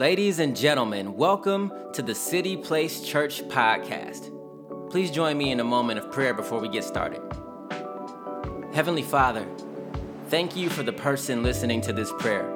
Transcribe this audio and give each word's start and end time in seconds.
Ladies 0.00 0.38
and 0.38 0.56
gentlemen, 0.56 1.12
welcome 1.12 1.70
to 1.92 2.00
the 2.00 2.14
City 2.14 2.56
Place 2.56 3.02
Church 3.02 3.42
podcast. 3.48 4.30
Please 4.90 5.10
join 5.10 5.36
me 5.36 5.50
in 5.50 5.60
a 5.60 5.64
moment 5.64 5.98
of 5.98 6.10
prayer 6.10 6.32
before 6.32 6.58
we 6.58 6.70
get 6.70 6.84
started. 6.84 7.20
Heavenly 8.72 9.02
Father, 9.02 9.46
thank 10.28 10.56
you 10.56 10.70
for 10.70 10.82
the 10.82 10.92
person 10.94 11.42
listening 11.42 11.82
to 11.82 11.92
this 11.92 12.10
prayer. 12.18 12.50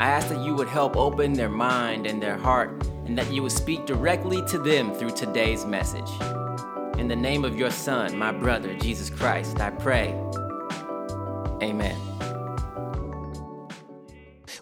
I 0.00 0.10
ask 0.10 0.26
that 0.26 0.44
you 0.44 0.56
would 0.56 0.66
help 0.66 0.96
open 0.96 1.34
their 1.34 1.48
mind 1.48 2.04
and 2.04 2.20
their 2.20 2.36
heart, 2.36 2.84
and 3.06 3.16
that 3.16 3.32
you 3.32 3.44
would 3.44 3.52
speak 3.52 3.86
directly 3.86 4.44
to 4.46 4.58
them 4.58 4.92
through 4.92 5.12
today's 5.12 5.64
message. 5.64 6.10
In 6.98 7.06
the 7.06 7.14
name 7.14 7.44
of 7.44 7.56
your 7.56 7.70
Son, 7.70 8.18
my 8.18 8.32
brother, 8.32 8.74
Jesus 8.74 9.08
Christ, 9.08 9.60
I 9.60 9.70
pray. 9.70 10.20
Amen. 11.62 12.09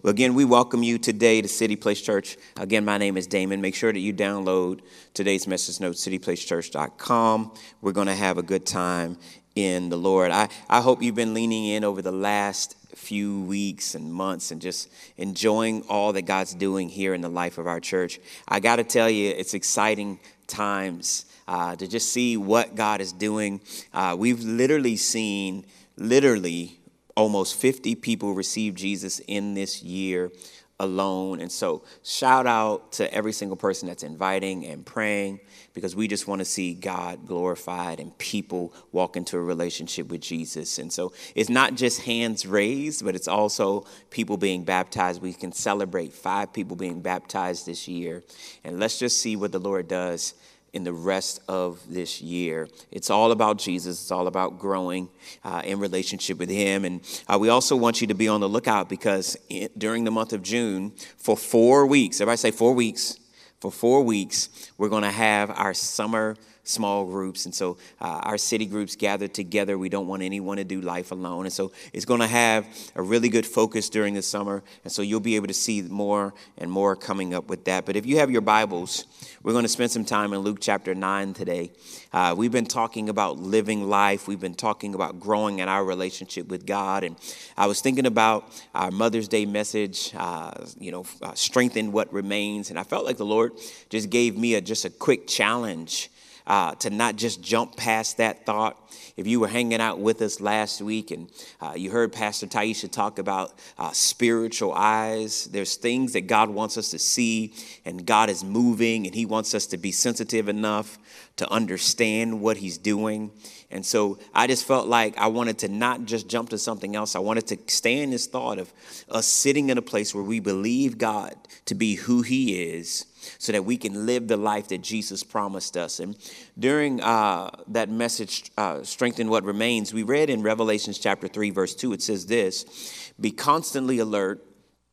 Well, 0.01 0.13
again, 0.13 0.35
we 0.35 0.45
welcome 0.45 0.85
you 0.85 0.97
today 0.97 1.43
to 1.43 1.49
City 1.49 1.75
Place 1.75 2.01
Church. 2.01 2.37
Again, 2.57 2.85
my 2.85 2.99
name 2.99 3.17
is 3.17 3.27
Damon. 3.27 3.61
Make 3.61 3.75
sure 3.75 3.93
that 3.93 3.99
you 3.99 4.15
download 4.15 4.83
today's 5.13 5.49
message 5.49 5.81
notes, 5.81 6.07
cityplacechurch.com. 6.07 7.53
We're 7.81 7.93
going 7.93 8.07
to 8.07 8.15
have 8.15 8.39
a 8.39 8.43
good 8.45 8.65
time 8.65 9.19
in 9.57 9.89
the 9.89 9.97
Lord. 9.97 10.31
I, 10.31 10.51
I 10.71 10.83
hope 10.83 11.03
you've 11.03 11.17
been 11.17 11.35
leaning 11.35 11.65
in 11.65 11.83
over 11.83 12.01
the 12.01 12.13
last 12.13 12.77
few 12.95 13.41
weeks 13.41 13.97
and 13.97 14.13
months 14.13 14.53
and 14.53 14.63
just 14.63 14.89
enjoying 15.17 15.83
all 15.89 16.13
that 16.13 16.23
God's 16.23 16.55
doing 16.55 16.89
here 16.89 17.13
in 17.13 17.21
the 17.21 17.29
life 17.29 17.59
of 17.59 17.67
our 17.67 17.81
church. 17.81 18.21
I 18.47 18.61
got 18.61 18.77
to 18.77 18.85
tell 18.85 19.11
you, 19.11 19.31
it's 19.31 19.55
exciting 19.55 20.21
times 20.47 21.27
uh, 21.49 21.75
to 21.75 21.89
just 21.89 22.13
see 22.13 22.37
what 22.37 22.77
God 22.77 23.01
is 23.01 23.13
doing. 23.13 23.61
Uh, 23.93 24.15
we've 24.17 24.45
literally 24.45 24.95
seen, 24.95 25.67
literally, 25.97 26.78
almost 27.19 27.57
50 27.57 27.97
people 27.97 28.33
received 28.33 28.79
Jesus 28.79 29.21
in 29.27 29.55
this 29.55 29.83
year 29.83 30.31
alone. 30.79 31.41
And 31.41 31.51
so, 31.51 31.83
shout 32.05 32.47
out 32.47 32.93
to 32.93 33.13
every 33.13 33.33
single 33.33 33.57
person 33.57 33.89
that's 33.89 34.05
inviting 34.05 34.65
and 34.65 34.87
praying 34.87 35.41
because 35.75 35.97
we 35.97 36.07
just 36.07 36.29
want 36.29 36.39
to 36.41 36.45
see 36.45 36.75
God 36.75 37.27
glorified 37.27 37.99
and 37.99 38.17
people 38.19 38.73
walk 38.93 39.17
into 39.17 39.37
a 39.37 39.43
relationship 39.43 40.07
with 40.07 40.21
Jesus. 40.21 40.79
And 40.79 40.93
so, 40.93 41.13
it's 41.35 41.51
not 41.51 41.75
just 41.75 42.03
hands 42.03 42.47
raised, 42.47 43.05
but 43.05 43.17
it's 43.17 43.27
also 43.27 43.85
people 44.11 44.37
being 44.37 44.63
baptized. 44.63 45.21
We 45.21 45.33
can 45.33 45.51
celebrate 45.51 46.13
five 46.13 46.53
people 46.53 46.77
being 46.77 47.01
baptized 47.01 47.67
this 47.67 47.89
year. 47.89 48.23
And 48.63 48.79
let's 48.79 48.97
just 48.97 49.21
see 49.21 49.35
what 49.35 49.51
the 49.51 49.59
Lord 49.59 49.89
does 49.89 50.35
in 50.73 50.85
the 50.85 50.93
rest 50.93 51.41
of 51.49 51.81
this 51.89 52.21
year. 52.21 52.69
It's 52.91 53.11
all 53.11 53.33
about 53.33 53.59
Jesus. 53.59 54.01
It's 54.01 54.11
all 54.11 54.27
about 54.27 54.59
growing 54.59 55.09
uh, 55.45 55.63
in 55.65 55.79
relationship 55.79 56.39
with 56.39 56.51
Him. 56.51 56.85
And 56.85 57.01
uh, 57.27 57.39
we 57.39 57.49
also 57.49 57.77
want 57.77 58.01
you 58.01 58.07
to 58.09 58.15
be 58.15 58.29
on 58.29 58.41
the 58.41 58.49
lookout 58.49 58.89
because 58.89 59.37
in, 59.49 59.69
during 59.77 60.05
the 60.05 60.11
month 60.11 60.33
of 60.33 60.43
June, 60.43 60.93
for 61.17 61.37
four 61.37 61.87
weeks, 61.87 62.21
everybody 62.21 62.37
say 62.37 62.51
four 62.51 62.75
weeks, 62.75 63.19
for 63.61 63.73
four 63.73 64.03
weeks, 64.03 64.71
we're 64.79 64.89
going 64.89 65.03
to 65.03 65.11
have 65.11 65.51
our 65.51 65.75
summer 65.75 66.37
small 66.69 67.05
groups. 67.07 67.47
And 67.47 67.55
so 67.55 67.79
uh, 68.01 68.21
our 68.23 68.39
city 68.39 68.67
groups 68.67 68.95
gather 68.97 69.29
together. 69.29 69.79
We 69.79 69.89
don't 69.89 70.07
want 70.07 70.23
anyone 70.23 70.59
to 70.59 70.65
do 70.65 70.81
life 70.81 71.11
alone. 71.13 71.47
And 71.47 71.53
so 71.53 71.73
it's 71.93 72.05
going 72.05 72.21
to 72.21 72.27
have 72.27 72.67
a 72.95 73.03
really 73.03 73.29
good 73.29 73.47
focus 73.47 73.89
during 73.89 74.15
the 74.15 74.23
summer. 74.23 74.63
And 74.85 74.93
so 74.93 75.03
you'll 75.03 75.21
be 75.21 75.37
able 75.37 75.47
to 75.47 75.55
see 75.55 75.83
more 75.83 76.35
and 76.59 76.71
more 76.71 76.95
coming 76.95 77.35
up 77.35 77.49
with 77.49 77.65
that. 77.65 77.87
But 77.87 77.97
if 77.97 78.07
you 78.07 78.19
have 78.19 78.31
your 78.31 78.43
Bibles, 78.43 79.07
we're 79.43 79.53
going 79.53 79.65
to 79.65 79.69
spend 79.69 79.91
some 79.91 80.05
time 80.05 80.33
in 80.33 80.41
Luke 80.41 80.59
chapter 80.61 80.95
9 80.95 81.33
today. 81.33 81.71
Uh, 82.13 82.35
we've 82.37 82.53
been 82.53 82.67
talking 82.67 83.09
about 83.09 83.39
living 83.39 83.89
life, 83.89 84.29
we've 84.29 84.41
been 84.41 84.55
talking 84.55 84.95
about 84.95 85.21
growing 85.21 85.59
in 85.59 85.69
our 85.69 85.85
relationship 85.85 86.49
with 86.49 86.67
God. 86.67 87.05
And 87.05 87.17
I 87.57 87.67
was 87.67 87.81
thinking 87.81 88.07
about 88.07 88.51
our 88.75 88.91
Mother's 88.91 89.29
Day 89.29 89.47
message, 89.47 90.13
uh, 90.17 90.53
you 90.79 90.93
know, 90.93 91.07
uh, 91.23 91.35
strengthen 91.35 91.93
what 91.93 92.13
remains. 92.13 92.71
And 92.71 92.79
I 92.79 92.83
felt 92.83 93.05
like 93.05 93.17
the 93.17 93.27
Lord 93.27 93.53
just 93.89 94.11
gave 94.11 94.37
me 94.37 94.55
a, 94.55 94.61
just 94.61 94.85
a 94.85 94.91
quick 94.91 95.27
challenge 95.27 96.11
uh, 96.49 96.75
to 96.77 96.91
not 96.91 97.15
just 97.15 97.43
jump 97.43 97.77
past 97.77 98.17
that 98.17 98.45
thought. 98.47 98.77
If 99.17 99.27
you 99.27 99.39
were 99.39 99.49
hanging 99.49 99.81
out 99.81 99.99
with 99.99 100.23
us 100.23 100.41
last 100.41 100.81
week 100.81 101.11
and 101.11 101.29
uh, 101.61 101.75
you 101.77 101.91
heard 101.91 102.13
Pastor 102.13 102.47
Taisha 102.47 102.91
talk 102.91 103.19
about 103.19 103.53
uh, 103.79 103.93
spiritual 103.93 104.73
eyes, 104.73 105.45
there's 105.47 105.77
things 105.77 106.15
that 106.15 106.23
God 106.23 106.49
wants 106.49 106.79
us 106.79 106.91
to 106.93 106.99
see, 106.99 107.53
and 107.85 108.07
God 108.07 108.31
is 108.31 108.43
moving, 108.43 109.07
and 109.07 109.15
He 109.15 109.27
wants 109.27 109.55
us 109.55 109.67
to 109.67 109.77
be 109.77 109.93
sensitive 109.93 110.49
enough 110.49 110.99
to 111.37 111.51
understand 111.51 112.41
what 112.41 112.57
He's 112.57 112.79
doing. 112.79 113.31
And 113.71 113.85
so 113.85 114.19
I 114.35 114.47
just 114.47 114.65
felt 114.65 114.89
like 114.89 115.19
I 115.19 115.27
wanted 115.27 115.59
to 115.59 115.69
not 115.69 116.07
just 116.07 116.27
jump 116.27 116.51
to 116.51 116.59
something 116.59 116.97
else. 116.97 117.15
I 117.15 117.19
wanted 117.19 117.47
to 117.49 117.59
stay 117.67 118.01
in 118.01 118.11
this 118.11 118.27
thought 118.27 118.59
of 118.59 118.73
us 119.11 119.27
sitting 119.27 119.69
in 119.69 119.77
a 119.77 119.83
place 119.83 120.15
where 120.15 120.25
we 120.25 120.41
believe 120.41 120.97
God 120.97 121.35
to 121.67 121.75
be 121.75 121.97
who 121.97 122.23
He 122.23 122.63
is 122.63 123.05
so 123.39 123.53
that 123.53 123.65
we 123.65 123.77
can 123.77 124.07
live 124.07 124.27
the 124.27 124.37
life 124.39 124.69
that 124.69 124.81
Jesus 124.81 125.23
promised 125.23 125.77
us. 125.77 126.01
And 126.01 126.17
during 126.59 127.01
uh, 127.03 127.51
that 127.69 127.91
message, 127.91 128.51
uh, 128.57 128.83
Strengthen 128.85 129.29
What 129.29 129.45
Remains, 129.45 129.93
we 129.93 130.03
read 130.03 130.31
in 130.31 130.43
Revelations 130.43 130.99
chapter 130.99 131.29
3, 131.29 131.51
verse 131.51 131.75
2, 131.75 131.93
it 131.93 132.03
says 132.03 132.27
this 132.27 133.13
Be 133.21 133.31
constantly 133.31 133.99
alert 133.99 134.45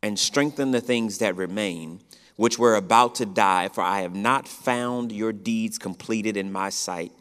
and 0.03 0.19
strengthen 0.19 0.71
the 0.71 0.81
things 0.81 1.19
that 1.19 1.35
remain, 1.35 2.01
which 2.35 2.59
were 2.59 2.75
about 2.75 3.15
to 3.15 3.25
die, 3.25 3.69
for 3.69 3.81
I 3.81 4.01
have 4.01 4.15
not 4.15 4.47
found 4.47 5.11
your 5.11 5.31
deeds 5.31 5.77
completed 5.77 6.35
in 6.35 6.51
my 6.51 6.69
sight, 6.69 7.11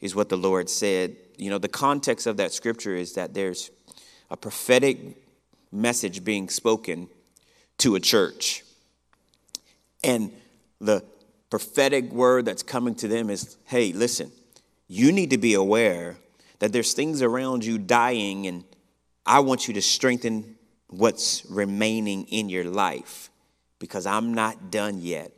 is 0.00 0.14
what 0.14 0.28
the 0.28 0.36
Lord 0.36 0.68
said. 0.68 1.16
You 1.36 1.50
know, 1.50 1.58
the 1.58 1.68
context 1.68 2.26
of 2.26 2.36
that 2.38 2.52
scripture 2.52 2.94
is 2.94 3.14
that 3.14 3.34
there's 3.34 3.70
a 4.30 4.36
prophetic 4.36 4.98
message 5.72 6.24
being 6.24 6.48
spoken 6.48 7.08
to 7.78 7.94
a 7.94 8.00
church. 8.00 8.64
And 10.02 10.32
the 10.80 11.04
prophetic 11.50 12.12
word 12.12 12.44
that's 12.44 12.62
coming 12.62 12.94
to 12.96 13.08
them 13.08 13.30
is 13.30 13.56
hey, 13.66 13.92
listen, 13.92 14.30
you 14.88 15.12
need 15.12 15.30
to 15.30 15.38
be 15.38 15.54
aware 15.54 16.16
that 16.58 16.72
there's 16.72 16.92
things 16.92 17.22
around 17.22 17.64
you 17.64 17.78
dying, 17.78 18.46
and 18.46 18.64
I 19.24 19.40
want 19.40 19.68
you 19.68 19.74
to 19.74 19.82
strengthen 19.82 20.56
what's 20.88 21.44
remaining 21.46 22.24
in 22.24 22.48
your 22.48 22.64
life 22.64 23.30
because 23.78 24.06
I'm 24.06 24.32
not 24.32 24.70
done 24.70 25.00
yet. 25.00 25.32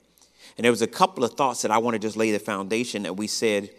And 0.56 0.64
there 0.64 0.72
was 0.72 0.82
a 0.82 0.86
couple 0.86 1.24
of 1.24 1.34
thoughts 1.34 1.62
that 1.62 1.70
I 1.70 1.78
want 1.78 1.94
to 1.94 1.98
just 1.98 2.16
lay 2.16 2.30
the 2.30 2.38
foundation 2.38 3.04
that 3.04 3.16
we 3.16 3.26
said 3.26 3.70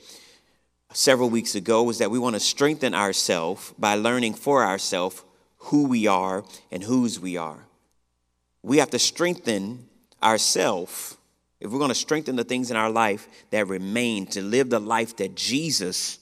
several 0.94 1.30
weeks 1.30 1.56
ago 1.56 1.84
was 1.84 2.00
that 2.00 2.12
we 2.12 2.20
want 2.20 2.36
to 2.36 2.40
strengthen 2.40 2.94
ourselves 2.94 3.74
by 3.78 3.96
learning 3.96 4.34
for 4.34 4.66
ourselves 4.66 5.24
who 5.58 5.88
we 5.88 6.08
are 6.08 6.44
and 6.72 6.84
whose 6.84 7.20
we 7.20 7.38
are. 7.38 7.66
We 8.64 8.78
have 8.78 8.90
to 8.92 9.00
strengthen 9.00 9.88
ourselves, 10.22 11.18
if 11.60 11.72
we're 11.72 11.80
going 11.80 11.90
to 11.90 11.96
strengthen 11.96 12.36
the 12.36 12.44
things 12.44 12.72
in 12.72 12.78
our 12.78 12.90
life 12.90 13.28
that 13.52 13.68
remain 13.68 14.26
to 14.28 14.42
live 14.42 14.70
the 14.70 14.80
life 14.80 15.16
that 15.18 15.36
Jesus 15.36 16.20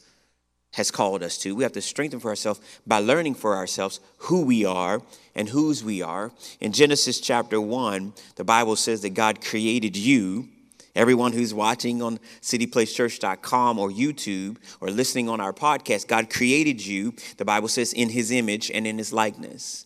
has 0.74 0.92
called 0.92 1.24
us 1.24 1.38
to, 1.40 1.56
we 1.56 1.64
have 1.64 1.72
to 1.74 1.82
strengthen 1.82 2.20
for 2.20 2.30
ourselves 2.30 2.60
by 2.86 3.00
learning 3.00 3.36
for 3.36 3.56
ourselves 3.56 4.00
who 4.18 4.44
we 4.44 4.66
are 4.66 5.02
and 5.34 5.50
whose 5.50 5.84
we 5.84 6.02
are. 6.02 6.32
In 6.60 6.72
Genesis 6.72 7.20
chapter 7.20 7.60
1, 7.60 8.14
the 8.36 8.44
Bible 8.44 8.76
says 8.76 9.02
that 9.02 9.12
God 9.12 9.44
created 9.44 9.96
you. 9.96 10.50
Everyone 10.98 11.32
who's 11.32 11.54
watching 11.54 12.02
on 12.02 12.18
cityplacechurch.com 12.42 13.80
or 13.80 13.90
YouTube 13.90 14.58
or 14.82 14.90
listening 14.90 15.30
on 15.30 15.40
our 15.40 15.54
podcast, 15.54 16.08
God 16.08 16.30
created 16.30 16.86
you, 16.86 17.14
the 17.38 17.46
Bible 17.46 17.68
says, 17.68 17.94
in 17.94 18.10
his 18.10 18.32
image 18.32 18.72
and 18.72 18.88
in 18.88 18.98
his 18.98 19.14
likeness. 19.14 19.86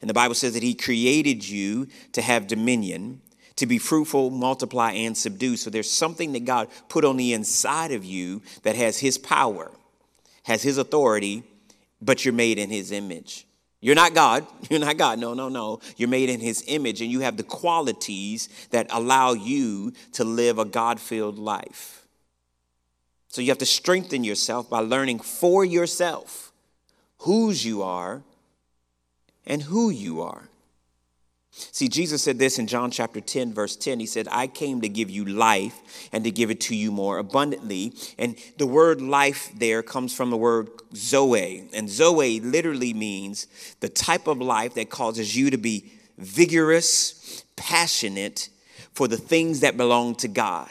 And 0.00 0.08
the 0.08 0.14
Bible 0.14 0.34
says 0.34 0.54
that 0.54 0.62
he 0.62 0.74
created 0.74 1.46
you 1.46 1.88
to 2.12 2.22
have 2.22 2.46
dominion 2.46 3.20
to 3.56 3.66
be 3.66 3.76
fruitful, 3.76 4.30
multiply, 4.30 4.92
and 4.92 5.14
subdue. 5.14 5.54
So 5.58 5.68
there's 5.68 5.90
something 5.90 6.32
that 6.32 6.46
God 6.46 6.68
put 6.88 7.04
on 7.04 7.18
the 7.18 7.34
inside 7.34 7.92
of 7.92 8.06
you 8.06 8.40
that 8.62 8.74
has 8.74 8.98
His 8.98 9.18
power, 9.18 9.70
has 10.44 10.62
His 10.62 10.78
authority, 10.78 11.42
but 12.00 12.24
you're 12.24 12.32
made 12.32 12.58
in 12.58 12.70
His 12.70 12.90
image. 12.90 13.46
You're 13.80 13.94
not 13.94 14.14
God. 14.14 14.46
You're 14.70 14.80
not 14.80 14.96
God. 14.96 15.18
No, 15.18 15.34
no, 15.34 15.48
no. 15.48 15.80
You're 15.96 16.08
made 16.08 16.28
in 16.28 16.40
His 16.40 16.64
image, 16.66 17.00
and 17.00 17.10
you 17.10 17.20
have 17.20 17.36
the 17.36 17.42
qualities 17.42 18.48
that 18.70 18.86
allow 18.90 19.32
you 19.32 19.92
to 20.12 20.24
live 20.24 20.58
a 20.58 20.64
God 20.64 21.00
filled 21.00 21.38
life. 21.38 22.06
So 23.28 23.40
you 23.40 23.48
have 23.48 23.58
to 23.58 23.66
strengthen 23.66 24.24
yourself 24.24 24.68
by 24.68 24.80
learning 24.80 25.20
for 25.20 25.64
yourself 25.64 26.52
whose 27.18 27.64
you 27.64 27.82
are 27.82 28.22
and 29.46 29.62
who 29.62 29.90
you 29.90 30.20
are. 30.20 30.49
See, 31.72 31.88
Jesus 31.88 32.22
said 32.22 32.38
this 32.38 32.58
in 32.58 32.66
John 32.66 32.90
chapter 32.90 33.20
10, 33.20 33.52
verse 33.52 33.76
10. 33.76 34.00
He 34.00 34.06
said, 34.06 34.28
I 34.30 34.46
came 34.46 34.80
to 34.80 34.88
give 34.88 35.10
you 35.10 35.24
life 35.24 36.08
and 36.12 36.24
to 36.24 36.30
give 36.30 36.50
it 36.50 36.60
to 36.62 36.76
you 36.76 36.90
more 36.90 37.18
abundantly. 37.18 37.92
And 38.18 38.36
the 38.58 38.66
word 38.66 39.00
life 39.00 39.50
there 39.56 39.82
comes 39.82 40.14
from 40.14 40.30
the 40.30 40.36
word 40.36 40.68
Zoe. 40.94 41.68
And 41.72 41.88
Zoe 41.88 42.40
literally 42.40 42.94
means 42.94 43.46
the 43.80 43.88
type 43.88 44.26
of 44.26 44.38
life 44.38 44.74
that 44.74 44.90
causes 44.90 45.36
you 45.36 45.50
to 45.50 45.58
be 45.58 45.92
vigorous, 46.18 47.44
passionate 47.56 48.48
for 48.92 49.08
the 49.08 49.16
things 49.16 49.60
that 49.60 49.76
belong 49.76 50.14
to 50.16 50.28
God. 50.28 50.70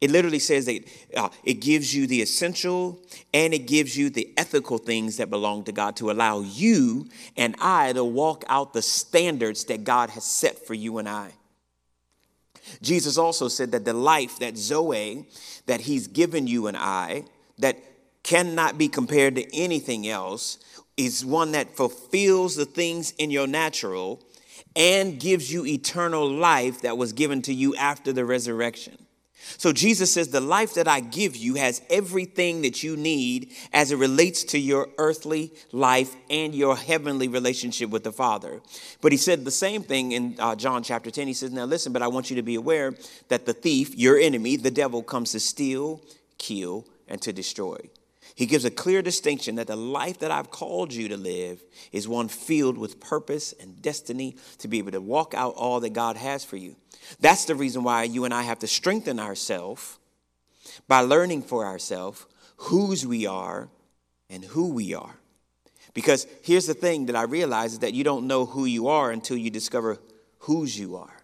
It 0.00 0.10
literally 0.10 0.38
says 0.38 0.66
that 0.66 0.84
uh, 1.16 1.30
it 1.42 1.54
gives 1.54 1.94
you 1.94 2.06
the 2.06 2.20
essential 2.20 3.00
and 3.32 3.54
it 3.54 3.66
gives 3.66 3.96
you 3.96 4.10
the 4.10 4.32
ethical 4.36 4.76
things 4.76 5.16
that 5.16 5.30
belong 5.30 5.64
to 5.64 5.72
God 5.72 5.96
to 5.96 6.10
allow 6.10 6.40
you 6.40 7.08
and 7.36 7.56
I 7.60 7.94
to 7.94 8.04
walk 8.04 8.44
out 8.48 8.74
the 8.74 8.82
standards 8.82 9.64
that 9.64 9.84
God 9.84 10.10
has 10.10 10.24
set 10.24 10.66
for 10.66 10.74
you 10.74 10.98
and 10.98 11.08
I. 11.08 11.32
Jesus 12.82 13.16
also 13.16 13.48
said 13.48 13.72
that 13.72 13.84
the 13.84 13.94
life, 13.94 14.38
that 14.40 14.56
Zoe, 14.56 15.26
that 15.66 15.82
He's 15.82 16.08
given 16.08 16.46
you 16.46 16.66
and 16.66 16.76
I, 16.76 17.24
that 17.58 17.78
cannot 18.22 18.76
be 18.76 18.88
compared 18.88 19.36
to 19.36 19.56
anything 19.56 20.06
else, 20.08 20.58
is 20.96 21.24
one 21.24 21.52
that 21.52 21.76
fulfills 21.76 22.56
the 22.56 22.64
things 22.64 23.12
in 23.12 23.30
your 23.30 23.46
natural 23.46 24.20
and 24.74 25.20
gives 25.20 25.52
you 25.52 25.64
eternal 25.64 26.28
life 26.28 26.82
that 26.82 26.98
was 26.98 27.12
given 27.12 27.40
to 27.42 27.54
you 27.54 27.74
after 27.76 28.12
the 28.12 28.24
resurrection. 28.24 29.05
So 29.58 29.72
Jesus 29.72 30.12
says, 30.12 30.28
The 30.28 30.40
life 30.40 30.74
that 30.74 30.88
I 30.88 31.00
give 31.00 31.36
you 31.36 31.54
has 31.54 31.82
everything 31.90 32.62
that 32.62 32.82
you 32.82 32.96
need 32.96 33.52
as 33.72 33.92
it 33.92 33.96
relates 33.96 34.44
to 34.44 34.58
your 34.58 34.88
earthly 34.98 35.52
life 35.72 36.14
and 36.28 36.54
your 36.54 36.76
heavenly 36.76 37.28
relationship 37.28 37.90
with 37.90 38.04
the 38.04 38.12
Father. 38.12 38.60
But 39.00 39.12
he 39.12 39.18
said 39.18 39.44
the 39.44 39.50
same 39.50 39.82
thing 39.82 40.12
in 40.12 40.36
uh, 40.38 40.56
John 40.56 40.82
chapter 40.82 41.10
10. 41.10 41.26
He 41.26 41.34
says, 41.34 41.52
Now 41.52 41.64
listen, 41.64 41.92
but 41.92 42.02
I 42.02 42.08
want 42.08 42.30
you 42.30 42.36
to 42.36 42.42
be 42.42 42.54
aware 42.54 42.94
that 43.28 43.46
the 43.46 43.54
thief, 43.54 43.94
your 43.94 44.18
enemy, 44.18 44.56
the 44.56 44.70
devil, 44.70 45.02
comes 45.02 45.32
to 45.32 45.40
steal, 45.40 46.00
kill, 46.38 46.86
and 47.08 47.20
to 47.22 47.32
destroy. 47.32 47.78
He 48.36 48.44
gives 48.44 48.66
a 48.66 48.70
clear 48.70 49.00
distinction 49.00 49.54
that 49.54 49.66
the 49.66 49.76
life 49.76 50.18
that 50.18 50.30
I've 50.30 50.50
called 50.50 50.92
you 50.92 51.08
to 51.08 51.16
live 51.16 51.64
is 51.90 52.06
one 52.06 52.28
filled 52.28 52.76
with 52.76 53.00
purpose 53.00 53.54
and 53.58 53.80
destiny 53.80 54.36
to 54.58 54.68
be 54.68 54.76
able 54.76 54.92
to 54.92 55.00
walk 55.00 55.32
out 55.32 55.54
all 55.54 55.80
that 55.80 55.94
God 55.94 56.18
has 56.18 56.44
for 56.44 56.58
you. 56.58 56.76
That's 57.18 57.46
the 57.46 57.54
reason 57.54 57.82
why 57.82 58.02
you 58.02 58.26
and 58.26 58.34
I 58.34 58.42
have 58.42 58.58
to 58.58 58.66
strengthen 58.66 59.18
ourselves 59.18 59.98
by 60.86 61.00
learning 61.00 61.44
for 61.44 61.64
ourselves 61.64 62.26
whose 62.58 63.06
we 63.06 63.26
are 63.26 63.70
and 64.28 64.44
who 64.44 64.68
we 64.68 64.92
are. 64.92 65.16
Because 65.94 66.26
here's 66.42 66.66
the 66.66 66.74
thing 66.74 67.06
that 67.06 67.16
I 67.16 67.22
realize 67.22 67.72
is 67.72 67.78
that 67.78 67.94
you 67.94 68.04
don't 68.04 68.26
know 68.26 68.44
who 68.44 68.66
you 68.66 68.88
are 68.88 69.10
until 69.10 69.38
you 69.38 69.48
discover 69.48 69.98
whose 70.40 70.78
you 70.78 70.96
are. 70.96 71.22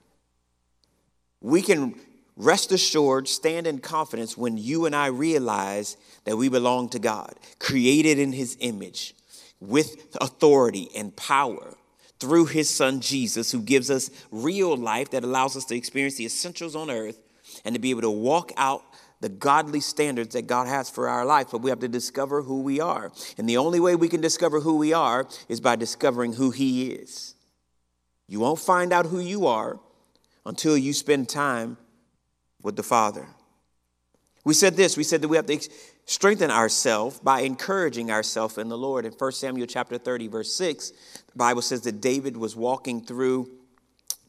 We 1.43 1.61
can 1.61 1.95
rest 2.37 2.73
assured, 2.73 3.29
stand 3.29 3.67
in 3.67 3.79
confidence 3.79 4.37
when 4.37 4.57
you 4.57 4.87
and 4.87 4.97
I 4.97 5.07
realize 5.07 5.97
that 6.25 6.37
we 6.37 6.49
belong 6.49 6.89
to 6.91 6.99
God, 6.99 7.35
created 7.59 8.19
in 8.19 8.33
His 8.33 8.57
image, 8.61 9.15
with 9.61 10.17
authority 10.21 10.89
and 10.97 11.15
power 11.17 11.77
through 12.23 12.47
his 12.47 12.71
son 12.71 13.01
Jesus, 13.01 13.51
who 13.51 13.61
gives 13.61 13.91
us 13.91 14.09
real 14.31 14.77
life 14.77 15.11
that 15.11 15.25
allows 15.25 15.57
us 15.57 15.65
to 15.65 15.75
experience 15.75 16.15
the 16.15 16.25
essentials 16.25 16.77
on 16.77 16.89
earth 16.89 17.19
and 17.65 17.75
to 17.75 17.81
be 17.81 17.91
able 17.91 18.03
to 18.03 18.11
walk 18.11 18.53
out 18.57 18.85
the 19.21 19.29
godly 19.29 19.81
standards 19.81 20.35
that 20.35 20.47
God 20.47 20.69
has 20.69 20.89
for 20.89 21.09
our 21.09 21.25
life. 21.25 21.49
But 21.51 21.63
we 21.63 21.71
have 21.71 21.81
to 21.81 21.89
discover 21.89 22.43
who 22.43 22.63
we 22.63 22.79
are. 22.79 23.11
And 23.39 23.49
the 23.49 23.57
only 23.57 23.81
way 23.81 23.97
we 23.97 24.09
can 24.09 24.21
discover 24.21 24.61
who 24.61 24.77
we 24.77 24.93
are 24.93 25.27
is 25.49 25.61
by 25.61 25.75
discovering 25.75 26.35
who 26.35 26.53
he 26.53 26.93
is. 26.93 27.35
You 28.29 28.39
won't 28.39 28.61
find 28.61 28.93
out 28.93 29.07
who 29.07 29.19
you 29.19 29.49
are 29.49 29.81
until 30.47 30.77
you 30.77 30.93
spend 30.93 31.29
time 31.29 31.77
with 32.63 32.77
the 32.77 32.85
Father. 32.85 33.27
We 34.45 34.55
said 34.55 34.77
this, 34.77 34.97
we 34.97 35.05
said 35.05 35.23
that 35.23 35.29
we 35.29 35.37
have 35.37 35.47
to 35.47 35.61
strengthen 36.07 36.51
ourselves 36.51 37.21
by 37.21 37.41
encouraging 37.41 38.11
ourselves 38.11 38.59
in 38.59 38.69
the 38.69 38.79
Lord. 38.79 39.05
In 39.05 39.13
1 39.13 39.33
Samuel 39.33 39.67
chapter 39.67 39.99
30, 39.99 40.29
verse 40.29 40.55
6, 40.55 40.91
the 40.91 41.39
Bible 41.39 41.63
says 41.63 41.83
that 41.83 42.01
David 42.01 42.37
was 42.37 42.57
walking 42.57 43.05
through 43.05 43.49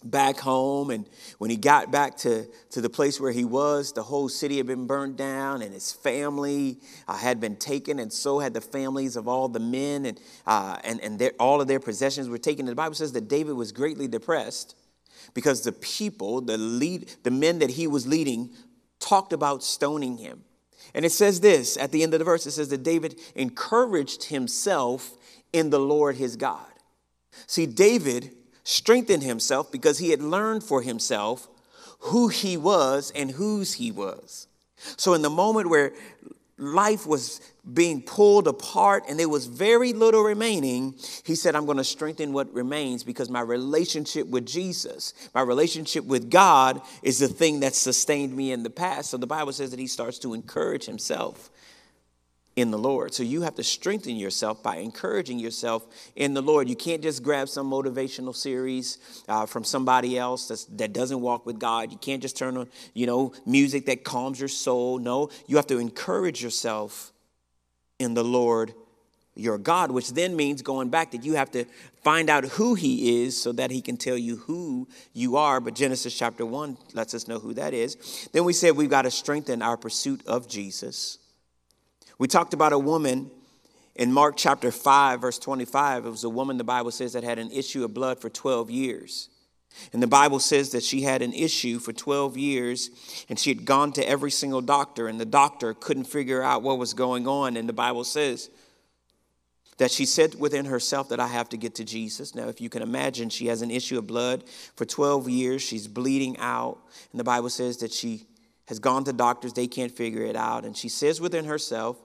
back 0.04 0.40
home 0.40 0.90
and 0.90 1.08
when 1.38 1.50
he 1.50 1.56
got 1.56 1.92
back 1.92 2.18
to, 2.18 2.46
to 2.70 2.81
the 2.81 2.90
place 2.90 3.20
where 3.22 3.31
he 3.31 3.46
was 3.46 3.94
the 3.94 4.04
whole 4.04 4.28
city 4.28 4.58
had 4.58 4.68
been 4.68 4.86
burned 4.86 5.16
down 5.16 5.62
and 5.62 5.74
his 5.74 5.94
family 5.94 6.78
uh, 7.08 7.16
had 7.16 7.40
been 7.40 7.56
taken 7.56 8.00
and 8.00 8.12
so 8.12 8.40
had 8.40 8.54
the 8.54 8.62
families 8.62 9.16
of 9.16 9.28
all 9.28 9.48
the 9.48 9.60
men 9.60 10.06
and, 10.06 10.20
uh, 10.46 10.78
and, 10.84 11.00
and 11.02 11.20
their, 11.20 11.31
all 11.40 11.62
of 11.62 11.68
their 11.68 11.80
possessions 11.80 12.28
were 12.28 12.38
taken 12.38 12.66
the 12.66 12.75
bible 12.75 12.96
says 12.96 13.14
that 13.14 13.30
david 13.30 13.54
was 13.54 13.72
greatly 13.72 14.08
depressed 14.08 14.75
because 15.34 15.62
the 15.62 15.72
people 15.72 16.42
the 16.42 16.58
lead 16.58 17.10
the 17.24 17.31
men 17.31 17.60
that 17.60 17.70
he 17.70 17.88
was 17.88 18.06
leading 18.06 18.50
talked 19.00 19.31
about 19.31 19.64
stoning 19.64 20.18
him 20.18 20.44
and 20.94 21.06
it 21.06 21.12
says 21.12 21.40
this 21.40 21.78
at 21.78 21.92
the 21.92 22.04
end 22.04 22.14
of 22.14 22.20
the 22.20 22.26
verse 22.26 22.46
it 22.46 22.52
says 22.52 22.70
that 22.70 22.84
David 22.84 23.20
encouraged 23.36 24.26
himself 24.26 25.18
in 25.52 25.70
the 25.70 25.80
Lord 25.80 26.16
his 26.16 26.36
God. 26.36 26.66
See, 27.48 27.66
David 27.66 28.32
strengthened 28.64 29.24
himself 29.24 29.72
because 29.72 30.00
he 30.00 30.10
had 30.10 30.22
learned 30.22 30.64
for 30.64 30.82
himself 30.82 31.48
who 32.00 32.28
he 32.28 32.58
was 32.58 33.12
and 33.16 33.32
whose 33.32 33.74
he 33.74 33.92
was. 33.92 34.48
So, 34.98 35.14
in 35.14 35.22
the 35.22 35.30
moment 35.30 35.70
where 35.70 35.94
life 36.58 37.08
was 37.08 37.40
being 37.71 38.01
pulled 38.01 38.48
apart 38.48 39.06
and 39.07 39.18
there 39.18 39.30
was 39.30 39.45
very 39.45 39.94
little 39.94 40.24
remaining, 40.24 40.95
he 41.24 41.33
said, 41.33 41.56
I'm 41.56 41.65
going 41.65 41.77
to 41.77 41.83
strengthen 41.83 42.33
what 42.33 42.54
remains 42.54 43.04
because 43.04 43.30
my 43.30 43.39
relationship 43.42 44.27
with 44.27 44.45
Jesus, 44.45 45.13
my 45.33 45.42
relationship 45.42 46.04
with 46.04 46.30
God 46.30 46.81
is 47.04 47.19
the 47.19 47.30
thing 47.30 47.62
that 47.62 47.74
sustained 47.74 48.36
me 48.36 48.51
in 48.51 48.63
the 48.63 48.69
past. 48.69 49.12
So 49.12 49.18
the 49.18 49.27
Bible 49.27 49.54
says 49.54 49.71
that 49.71 49.80
he 49.80 49.88
starts 49.88 50.19
to 50.19 50.33
encourage 50.33 50.86
himself 50.86 51.50
in 52.56 52.69
the 52.69 52.77
Lord. 52.77 53.13
So 53.13 53.24
you 53.24 53.42
have 53.44 53.56
to 53.56 53.63
strengthen 53.63 54.18
yourself 54.18 54.62
by 54.62 54.77
encouraging 54.77 55.39
yourself 55.39 55.86
in 56.18 56.33
the 56.33 56.42
Lord. 56.42 56.69
You 56.69 56.75
can't 56.75 57.01
just 57.01 57.24
grab 57.24 57.48
some 57.48 57.71
motivational 57.71 58.36
series 58.36 59.24
uh, 59.27 59.45
from 59.45 59.63
somebody 59.63 60.18
else 60.18 60.50
that's, 60.50 60.65
that 60.65 60.92
doesn't 60.92 61.21
walk 61.21 61.45
with 61.45 61.60
God. 61.60 61.92
You 61.92 61.98
can't 61.98 62.21
just 62.21 62.38
turn 62.38 62.57
on, 62.57 62.69
you 62.94 63.07
know, 63.07 63.33
music 63.45 63.86
that 63.86 64.04
calms 64.04 64.39
your 64.39 64.50
soul. 64.50 65.00
No, 65.00 65.30
you 65.48 65.56
have 65.56 65.68
to 65.68 65.80
encourage 65.80 66.44
yourself 66.44 67.12
in 68.00 68.13
the 68.13 68.24
Lord 68.24 68.74
your 69.36 69.57
God, 69.57 69.92
which 69.92 70.12
then 70.12 70.36
means 70.36 70.62
going 70.62 70.90
back 70.90 71.12
that 71.12 71.24
you 71.24 71.34
have 71.34 71.51
to 71.51 71.66
find 72.04 72.30
out 72.30 72.44
who 72.45 72.75
he 72.75 73.24
is 73.24 73.42
so 73.42 73.51
that 73.54 73.72
he 73.72 73.81
can 73.81 73.98
tell 73.98 74.18
you 74.18 74.38
who 74.38 74.88
you 75.13 75.38
are. 75.38 75.60
But 75.60 75.74
Genesis 75.74 76.16
chapter 76.16 76.45
1 76.45 76.78
lets 76.94 77.13
us 77.13 77.28
know 77.28 77.40
who 77.40 77.54
that 77.56 77.74
is. 77.74 78.30
Then 78.31 78.44
we 78.44 78.54
said 78.54 78.75
we've 78.75 78.90
got 78.90 79.04
to 79.04 79.12
strengthen 79.12 79.62
our 79.62 79.78
pursuit 79.78 80.25
of 80.28 80.48
Jesus. 80.48 81.18
We 82.19 82.28
talked 82.28 82.54
about 82.54 82.74
a 82.74 82.80
woman 82.80 83.31
in 83.96 84.13
Mark 84.13 84.36
chapter 84.38 84.72
5, 84.72 85.22
verse 85.22 85.39
25. 85.39 86.06
It 86.06 86.10
was 86.10 86.24
a 86.24 86.30
woman, 86.30 86.57
the 86.57 86.63
Bible 86.63 86.92
says, 86.92 87.13
that 87.13 87.24
had 87.24 87.39
an 87.39 87.51
issue 87.51 87.84
of 87.84 87.94
blood 87.94 88.19
for 88.19 88.30
12 88.30 88.69
years. 88.69 89.30
And 89.92 90.02
the 90.02 90.08
Bible 90.08 90.40
says 90.40 90.72
that 90.72 90.84
she 90.84 91.02
had 91.02 91.22
an 91.22 91.34
issue 91.34 91.80
for 91.80 91.94
12 91.94 92.38
years 92.38 92.90
and 93.30 93.40
she 93.40 93.50
had 93.50 93.66
gone 93.66 93.92
to 93.94 94.08
every 94.08 94.31
single 94.31 94.62
doctor, 94.62 95.08
and 95.08 95.20
the 95.20 95.25
doctor 95.25 95.74
couldn't 95.74 96.06
figure 96.06 96.42
out 96.42 96.62
what 96.62 96.78
was 96.78 96.94
going 96.94 97.28
on. 97.28 97.58
And 97.58 97.68
the 97.68 97.74
Bible 97.74 98.04
says 98.04 98.50
that 99.78 99.92
she 99.92 100.06
said 100.06 100.36
within 100.36 100.66
herself 100.66 101.10
that 101.10 101.20
I 101.20 101.28
have 101.28 101.50
to 101.50 101.58
get 101.58 101.75
to 101.75 101.84
Jesus. 101.84 102.36
Now, 102.36 102.48
if 102.48 102.62
you 102.62 102.70
can 102.70 102.81
imagine, 102.81 103.30
she 103.30 103.48
has 103.48 103.62
an 103.62 103.72
issue 103.72 103.98
of 103.98 104.08
blood 104.08 104.44
for 104.75 104.86
12 104.86 105.30
years. 105.30 105.62
She's 105.62 105.88
bleeding 105.88 106.38
out. 106.38 106.77
And 107.12 107.20
the 107.20 107.24
Bible 107.24 107.50
says 107.50 107.77
that 107.77 107.92
she 107.92 108.27
has 108.68 108.80
gone 108.80 109.03
to 109.03 109.13
doctors, 109.13 109.53
they 109.53 109.68
can't 109.68 109.92
figure 109.92 110.24
it 110.24 110.36
out. 110.36 110.63
And 110.63 110.77
she 110.77 110.89
says 110.89 111.20
within 111.20 111.46
herself, 111.46 111.98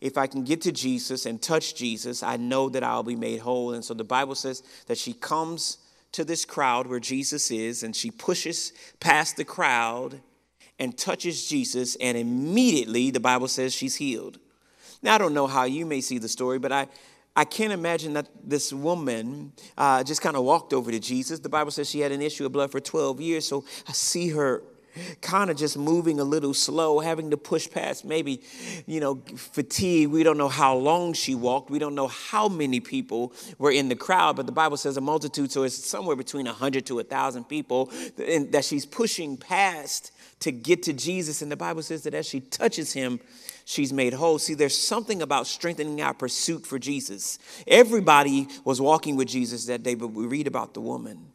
if 0.00 0.16
I 0.16 0.26
can 0.26 0.44
get 0.44 0.62
to 0.62 0.72
Jesus 0.72 1.26
and 1.26 1.42
touch 1.42 1.74
Jesus, 1.74 2.22
I 2.22 2.36
know 2.36 2.70
that 2.70 2.82
I'll 2.82 3.02
be 3.02 3.16
made 3.16 3.40
whole. 3.40 3.74
And 3.74 3.84
so 3.84 3.92
the 3.92 4.04
Bible 4.04 4.34
says 4.34 4.62
that 4.86 4.96
she 4.96 5.12
comes 5.12 5.78
to 6.12 6.24
this 6.24 6.44
crowd 6.44 6.86
where 6.86 7.00
Jesus 7.00 7.50
is 7.50 7.82
and 7.82 7.94
she 7.94 8.10
pushes 8.10 8.72
past 8.98 9.36
the 9.36 9.44
crowd 9.44 10.20
and 10.78 10.96
touches 10.96 11.46
Jesus, 11.46 11.94
and 11.96 12.16
immediately 12.16 13.10
the 13.10 13.20
Bible 13.20 13.48
says 13.48 13.74
she's 13.74 13.96
healed. 13.96 14.38
Now, 15.02 15.14
I 15.14 15.18
don't 15.18 15.34
know 15.34 15.46
how 15.46 15.64
you 15.64 15.84
may 15.84 16.00
see 16.00 16.16
the 16.16 16.28
story, 16.28 16.58
but 16.58 16.72
I, 16.72 16.88
I 17.36 17.44
can't 17.44 17.72
imagine 17.72 18.14
that 18.14 18.28
this 18.42 18.72
woman 18.72 19.52
uh, 19.76 20.02
just 20.02 20.22
kind 20.22 20.36
of 20.36 20.44
walked 20.44 20.72
over 20.72 20.90
to 20.90 20.98
Jesus. 20.98 21.38
The 21.38 21.50
Bible 21.50 21.70
says 21.70 21.88
she 21.88 22.00
had 22.00 22.12
an 22.12 22.22
issue 22.22 22.46
of 22.46 22.52
blood 22.52 22.72
for 22.72 22.80
12 22.80 23.20
years, 23.20 23.46
so 23.46 23.64
I 23.86 23.92
see 23.92 24.30
her 24.30 24.62
kind 25.20 25.50
of 25.50 25.56
just 25.56 25.76
moving 25.76 26.20
a 26.20 26.24
little 26.24 26.54
slow, 26.54 27.00
having 27.00 27.30
to 27.30 27.36
push 27.36 27.68
past 27.70 28.04
maybe, 28.04 28.42
you 28.86 29.00
know, 29.00 29.22
fatigue. 29.36 30.08
We 30.08 30.22
don't 30.22 30.38
know 30.38 30.48
how 30.48 30.76
long 30.76 31.12
she 31.12 31.34
walked. 31.34 31.70
We 31.70 31.78
don't 31.78 31.94
know 31.94 32.08
how 32.08 32.48
many 32.48 32.80
people 32.80 33.32
were 33.58 33.70
in 33.70 33.88
the 33.88 33.96
crowd, 33.96 34.36
but 34.36 34.46
the 34.46 34.52
Bible 34.52 34.76
says 34.76 34.96
a 34.96 35.00
multitude, 35.00 35.52
so 35.52 35.62
it's 35.62 35.84
somewhere 35.84 36.16
between 36.16 36.46
100 36.46 36.86
to 36.86 36.96
1,000 36.96 37.44
people 37.44 37.86
that 38.16 38.64
she's 38.64 38.86
pushing 38.86 39.36
past 39.36 40.12
to 40.40 40.52
get 40.52 40.82
to 40.84 40.92
Jesus. 40.92 41.42
And 41.42 41.52
the 41.52 41.56
Bible 41.56 41.82
says 41.82 42.02
that 42.04 42.14
as 42.14 42.26
she 42.26 42.40
touches 42.40 42.92
him, 42.92 43.20
she's 43.64 43.92
made 43.92 44.14
whole. 44.14 44.38
See, 44.38 44.54
there's 44.54 44.76
something 44.76 45.22
about 45.22 45.46
strengthening 45.46 46.00
our 46.00 46.14
pursuit 46.14 46.66
for 46.66 46.78
Jesus. 46.78 47.38
Everybody 47.66 48.48
was 48.64 48.80
walking 48.80 49.16
with 49.16 49.28
Jesus 49.28 49.66
that 49.66 49.82
day, 49.82 49.94
but 49.94 50.08
we 50.08 50.26
read 50.26 50.46
about 50.46 50.74
the 50.74 50.80
woman. 50.80 51.29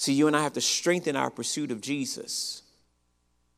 See, 0.00 0.14
you 0.14 0.28
and 0.28 0.34
I 0.34 0.42
have 0.42 0.54
to 0.54 0.62
strengthen 0.62 1.14
our 1.14 1.28
pursuit 1.28 1.70
of 1.70 1.82
Jesus. 1.82 2.62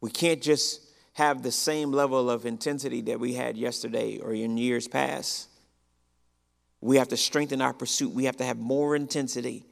We 0.00 0.10
can't 0.10 0.42
just 0.42 0.80
have 1.12 1.44
the 1.44 1.52
same 1.52 1.92
level 1.92 2.28
of 2.28 2.46
intensity 2.46 3.00
that 3.02 3.20
we 3.20 3.34
had 3.34 3.56
yesterday 3.56 4.18
or 4.18 4.32
in 4.32 4.56
years 4.56 4.88
past. 4.88 5.48
We 6.80 6.96
have 6.96 7.06
to 7.10 7.16
strengthen 7.16 7.62
our 7.62 7.72
pursuit. 7.72 8.12
We 8.12 8.24
have 8.24 8.38
to 8.38 8.44
have 8.44 8.58
more 8.58 8.96
intensity 8.96 9.64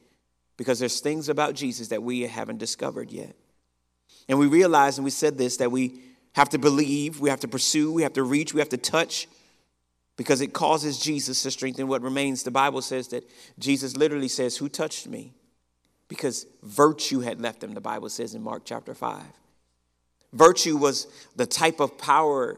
because 0.55 0.79
there's 0.79 1.01
things 1.01 1.27
about 1.27 1.55
Jesus 1.55 1.89
that 1.89 2.03
we 2.03 2.21
haven't 2.21 2.59
discovered 2.59 3.11
yet. 3.11 3.35
And 4.29 4.39
we 4.39 4.47
realize, 4.47 4.97
and 4.97 5.03
we 5.03 5.11
said 5.11 5.37
this, 5.37 5.57
that 5.57 5.73
we 5.73 5.99
have 6.35 6.47
to 6.51 6.57
believe, 6.57 7.19
we 7.19 7.29
have 7.29 7.41
to 7.41 7.49
pursue, 7.49 7.91
we 7.91 8.03
have 8.03 8.13
to 8.13 8.23
reach, 8.23 8.53
we 8.53 8.61
have 8.61 8.69
to 8.69 8.77
touch, 8.77 9.27
because 10.15 10.39
it 10.39 10.53
causes 10.53 10.99
Jesus 10.99 11.43
to 11.43 11.51
strengthen 11.51 11.89
what 11.89 12.01
remains. 12.01 12.43
The 12.43 12.51
Bible 12.51 12.81
says 12.81 13.09
that 13.09 13.29
Jesus 13.59 13.97
literally 13.97 14.29
says, 14.29 14.55
Who 14.55 14.69
touched 14.69 15.05
me? 15.05 15.33
Because 16.11 16.45
virtue 16.61 17.21
had 17.21 17.39
left 17.39 17.63
him, 17.63 17.73
the 17.73 17.79
Bible 17.79 18.09
says 18.09 18.35
in 18.35 18.41
Mark 18.41 18.63
chapter 18.65 18.93
5. 18.93 19.23
Virtue 20.33 20.75
was 20.75 21.07
the 21.37 21.45
type 21.45 21.79
of 21.79 21.97
power 21.97 22.57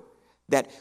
that 0.49 0.71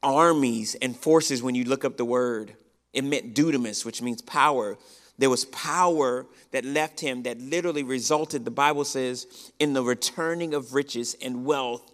armies 0.00 0.76
and 0.76 0.96
forces, 0.96 1.42
when 1.42 1.56
you 1.56 1.64
look 1.64 1.84
up 1.84 1.96
the 1.96 2.04
word, 2.04 2.54
it 2.92 3.02
meant 3.02 3.34
dunamis, 3.34 3.84
which 3.84 4.00
means 4.00 4.22
power. 4.22 4.78
There 5.18 5.28
was 5.28 5.46
power 5.46 6.24
that 6.52 6.64
left 6.64 7.00
him 7.00 7.24
that 7.24 7.40
literally 7.40 7.82
resulted, 7.82 8.44
the 8.44 8.52
Bible 8.52 8.84
says, 8.84 9.50
in 9.58 9.72
the 9.72 9.82
returning 9.82 10.54
of 10.54 10.72
riches 10.72 11.16
and 11.20 11.44
wealth 11.44 11.90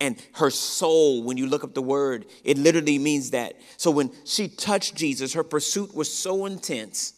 and 0.00 0.20
her 0.32 0.50
soul, 0.50 1.22
when 1.22 1.36
you 1.36 1.46
look 1.46 1.62
up 1.62 1.74
the 1.74 1.80
word, 1.80 2.26
it 2.42 2.58
literally 2.58 2.98
means 2.98 3.30
that. 3.30 3.54
So 3.76 3.92
when 3.92 4.10
she 4.24 4.48
touched 4.48 4.96
Jesus, 4.96 5.34
her 5.34 5.44
pursuit 5.44 5.94
was 5.94 6.12
so 6.12 6.44
intense 6.44 7.12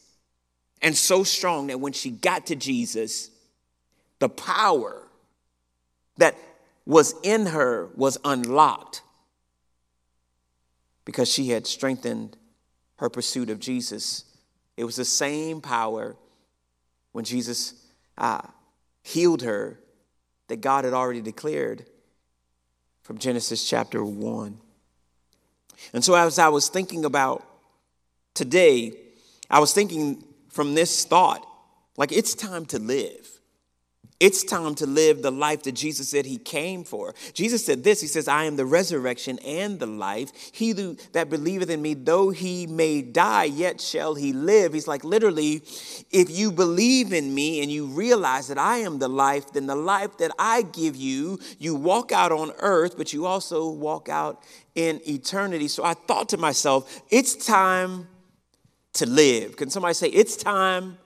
and 0.80 0.96
so 0.96 1.24
strong 1.24 1.68
that 1.68 1.80
when 1.80 1.92
she 1.92 2.10
got 2.10 2.46
to 2.46 2.56
Jesus, 2.56 3.30
the 4.18 4.28
power 4.28 5.02
that 6.16 6.36
was 6.86 7.14
in 7.22 7.46
her 7.46 7.88
was 7.94 8.18
unlocked 8.24 9.02
because 11.04 11.32
she 11.32 11.50
had 11.50 11.66
strengthened 11.66 12.36
her 12.96 13.08
pursuit 13.08 13.50
of 13.50 13.60
Jesus. 13.60 14.24
It 14.76 14.84
was 14.84 14.96
the 14.96 15.04
same 15.04 15.60
power 15.60 16.16
when 17.12 17.24
Jesus 17.24 17.74
uh, 18.16 18.42
healed 19.02 19.42
her 19.42 19.78
that 20.48 20.60
God 20.60 20.84
had 20.84 20.94
already 20.94 21.20
declared 21.20 21.86
from 23.02 23.18
Genesis 23.18 23.68
chapter 23.68 24.04
1. 24.04 24.58
And 25.92 26.04
so, 26.04 26.14
as 26.14 26.38
I 26.38 26.48
was 26.48 26.68
thinking 26.68 27.04
about 27.04 27.46
today, 28.34 28.92
I 29.48 29.60
was 29.60 29.72
thinking 29.72 30.22
from 30.58 30.74
this 30.74 31.04
thought 31.04 31.46
like 31.96 32.10
it's 32.10 32.34
time 32.34 32.66
to 32.66 32.80
live. 32.80 33.30
It's 34.18 34.42
time 34.42 34.74
to 34.74 34.86
live 34.86 35.22
the 35.22 35.30
life 35.30 35.62
that 35.62 35.76
Jesus 35.76 36.08
said 36.08 36.26
he 36.26 36.36
came 36.36 36.82
for. 36.82 37.14
Jesus 37.32 37.64
said 37.64 37.84
this 37.84 38.00
He 38.00 38.08
says, 38.08 38.26
I 38.26 38.42
am 38.42 38.56
the 38.56 38.66
resurrection 38.66 39.38
and 39.46 39.78
the 39.78 39.86
life. 39.86 40.32
He 40.52 40.72
that 41.12 41.30
believeth 41.30 41.70
in 41.70 41.80
me, 41.80 41.94
though 41.94 42.30
he 42.30 42.66
may 42.66 43.02
die, 43.02 43.44
yet 43.44 43.80
shall 43.80 44.16
he 44.16 44.32
live. 44.32 44.72
He's 44.72 44.88
like, 44.88 45.04
literally, 45.04 45.62
if 46.10 46.28
you 46.28 46.50
believe 46.50 47.12
in 47.12 47.32
me 47.32 47.62
and 47.62 47.70
you 47.70 47.86
realize 47.86 48.48
that 48.48 48.58
I 48.58 48.78
am 48.78 48.98
the 48.98 49.06
life, 49.06 49.52
then 49.52 49.68
the 49.68 49.76
life 49.76 50.18
that 50.18 50.32
I 50.40 50.62
give 50.62 50.96
you, 50.96 51.38
you 51.60 51.76
walk 51.76 52.10
out 52.10 52.32
on 52.32 52.50
earth, 52.58 52.96
but 52.96 53.12
you 53.12 53.26
also 53.26 53.70
walk 53.70 54.08
out 54.08 54.42
in 54.74 55.00
eternity. 55.08 55.68
So 55.68 55.84
I 55.84 55.94
thought 55.94 56.30
to 56.30 56.36
myself, 56.36 57.00
it's 57.10 57.46
time 57.46 58.08
to 58.98 59.06
live. 59.06 59.56
Can 59.56 59.70
somebody 59.70 59.94
say, 59.94 60.08
it's 60.08 60.36
time 60.36 60.98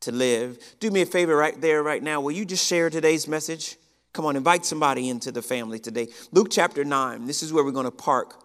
to 0.00 0.10
live. 0.10 0.58
Do 0.80 0.90
me 0.90 1.02
a 1.02 1.06
favor 1.06 1.36
right 1.36 1.58
there, 1.60 1.82
right 1.82 2.02
now. 2.02 2.20
Will 2.20 2.32
you 2.32 2.46
just 2.46 2.66
share 2.66 2.88
today's 2.88 3.28
message? 3.28 3.76
Come 4.14 4.24
on, 4.24 4.36
invite 4.36 4.64
somebody 4.64 5.10
into 5.10 5.30
the 5.30 5.42
family 5.42 5.78
today. 5.78 6.08
Luke 6.32 6.48
chapter 6.50 6.84
9, 6.84 7.26
this 7.26 7.42
is 7.42 7.52
where 7.52 7.62
we're 7.62 7.72
going 7.72 7.84
to 7.84 7.90
park 7.90 8.42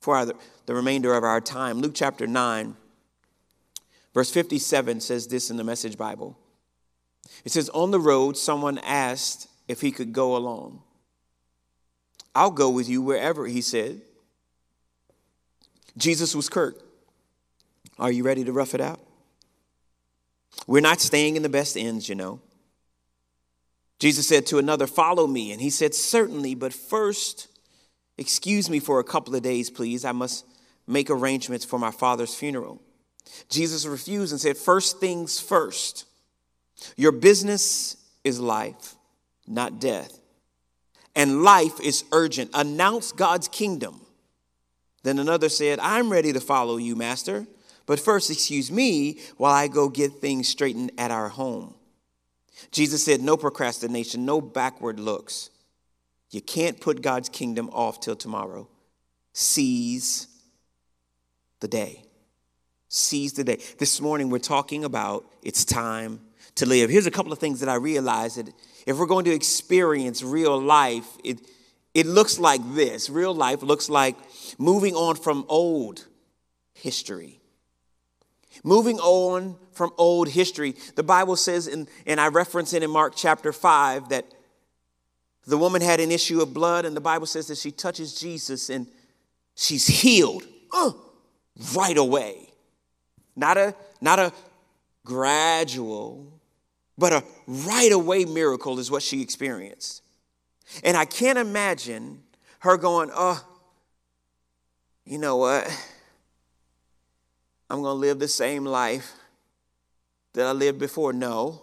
for 0.00 0.16
our, 0.16 0.26
the 0.66 0.74
remainder 0.74 1.14
of 1.14 1.24
our 1.24 1.40
time. 1.40 1.80
Luke 1.80 1.94
chapter 1.94 2.28
9, 2.28 2.76
verse 4.14 4.30
57 4.30 5.00
says 5.00 5.26
this 5.26 5.50
in 5.50 5.56
the 5.56 5.64
Message 5.64 5.98
Bible. 5.98 6.38
It 7.44 7.50
says, 7.50 7.68
On 7.70 7.90
the 7.90 8.00
road, 8.00 8.36
someone 8.36 8.78
asked 8.78 9.48
if 9.66 9.80
he 9.80 9.90
could 9.90 10.12
go 10.12 10.36
along. 10.36 10.82
I'll 12.36 12.52
go 12.52 12.70
with 12.70 12.88
you 12.88 13.02
wherever, 13.02 13.48
he 13.48 13.60
said. 13.60 14.00
Jesus 15.96 16.36
was 16.36 16.48
curt. 16.48 16.80
Are 17.98 18.12
you 18.12 18.22
ready 18.22 18.44
to 18.44 18.52
rough 18.52 18.74
it 18.74 18.80
out? 18.80 19.00
We're 20.66 20.80
not 20.80 21.00
staying 21.00 21.36
in 21.36 21.42
the 21.42 21.48
best 21.48 21.76
ends, 21.76 22.08
you 22.08 22.14
know. 22.14 22.40
Jesus 23.98 24.28
said 24.28 24.46
to 24.46 24.58
another, 24.58 24.86
Follow 24.86 25.26
me. 25.26 25.52
And 25.52 25.60
he 25.60 25.70
said, 25.70 25.94
Certainly, 25.94 26.54
but 26.54 26.72
first, 26.72 27.48
excuse 28.16 28.70
me 28.70 28.78
for 28.78 29.00
a 29.00 29.04
couple 29.04 29.34
of 29.34 29.42
days, 29.42 29.70
please. 29.70 30.04
I 30.04 30.12
must 30.12 30.44
make 30.86 31.10
arrangements 31.10 31.64
for 31.64 31.78
my 31.78 31.90
father's 31.90 32.34
funeral. 32.34 32.80
Jesus 33.48 33.84
refused 33.86 34.32
and 34.32 34.40
said, 34.40 34.56
First 34.56 35.00
things 35.00 35.40
first. 35.40 36.04
Your 36.96 37.12
business 37.12 37.96
is 38.22 38.38
life, 38.38 38.94
not 39.46 39.80
death. 39.80 40.20
And 41.16 41.42
life 41.42 41.80
is 41.80 42.04
urgent. 42.12 42.50
Announce 42.54 43.10
God's 43.10 43.48
kingdom. 43.48 44.00
Then 45.02 45.18
another 45.18 45.48
said, 45.48 45.80
I'm 45.80 46.10
ready 46.10 46.32
to 46.32 46.40
follow 46.40 46.76
you, 46.76 46.94
Master. 46.94 47.46
But 47.88 47.98
first, 47.98 48.30
excuse 48.30 48.70
me 48.70 49.18
while 49.38 49.54
I 49.54 49.66
go 49.66 49.88
get 49.88 50.20
things 50.20 50.46
straightened 50.46 50.92
at 50.98 51.10
our 51.10 51.30
home. 51.30 51.74
Jesus 52.70 53.02
said, 53.02 53.22
No 53.22 53.36
procrastination, 53.38 54.26
no 54.26 54.42
backward 54.42 55.00
looks. 55.00 55.48
You 56.30 56.42
can't 56.42 56.78
put 56.78 57.00
God's 57.00 57.30
kingdom 57.30 57.70
off 57.70 57.98
till 58.00 58.14
tomorrow. 58.14 58.68
Seize 59.32 60.28
the 61.60 61.68
day. 61.68 62.02
Seize 62.88 63.32
the 63.32 63.44
day. 63.44 63.58
This 63.78 64.02
morning, 64.02 64.28
we're 64.28 64.38
talking 64.38 64.84
about 64.84 65.24
it's 65.42 65.64
time 65.64 66.20
to 66.56 66.66
live. 66.66 66.90
Here's 66.90 67.06
a 67.06 67.10
couple 67.10 67.32
of 67.32 67.38
things 67.38 67.60
that 67.60 67.70
I 67.70 67.76
realized 67.76 68.36
that 68.36 68.52
if 68.86 68.98
we're 68.98 69.06
going 69.06 69.24
to 69.24 69.34
experience 69.34 70.22
real 70.22 70.60
life, 70.60 71.06
it, 71.24 71.40
it 71.94 72.04
looks 72.04 72.38
like 72.38 72.60
this. 72.74 73.08
Real 73.08 73.34
life 73.34 73.62
looks 73.62 73.88
like 73.88 74.16
moving 74.58 74.94
on 74.94 75.16
from 75.16 75.46
old 75.48 76.06
history 76.74 77.37
Moving 78.64 78.98
on 78.98 79.56
from 79.72 79.92
old 79.96 80.28
history, 80.28 80.74
the 80.96 81.02
Bible 81.02 81.36
says, 81.36 81.66
in, 81.66 81.88
and 82.06 82.20
I 82.20 82.28
reference 82.28 82.72
it 82.72 82.82
in 82.82 82.90
Mark 82.90 83.14
chapter 83.16 83.52
5, 83.52 84.08
that 84.08 84.26
the 85.46 85.56
woman 85.56 85.80
had 85.80 86.00
an 86.00 86.10
issue 86.10 86.40
of 86.40 86.52
blood, 86.52 86.84
and 86.84 86.96
the 86.96 87.00
Bible 87.00 87.26
says 87.26 87.46
that 87.48 87.58
she 87.58 87.70
touches 87.70 88.18
Jesus 88.18 88.68
and 88.68 88.86
she's 89.54 89.86
healed 89.86 90.44
uh, 90.74 90.92
right 91.74 91.96
away. 91.96 92.50
Not 93.34 93.56
a, 93.56 93.74
not 94.00 94.18
a 94.18 94.32
gradual, 95.04 96.40
but 96.98 97.12
a 97.12 97.24
right 97.46 97.92
away 97.92 98.24
miracle 98.24 98.78
is 98.78 98.90
what 98.90 99.02
she 99.02 99.22
experienced. 99.22 100.02
And 100.84 100.96
I 100.96 101.04
can't 101.04 101.38
imagine 101.38 102.22
her 102.60 102.76
going, 102.76 103.10
oh, 103.14 103.42
you 105.06 105.18
know 105.18 105.36
what? 105.36 105.66
I'm 107.70 107.82
going 107.82 107.94
to 107.94 108.00
live 108.00 108.18
the 108.18 108.28
same 108.28 108.64
life 108.64 109.12
that 110.34 110.46
I 110.46 110.52
lived 110.52 110.78
before. 110.78 111.12
No. 111.12 111.62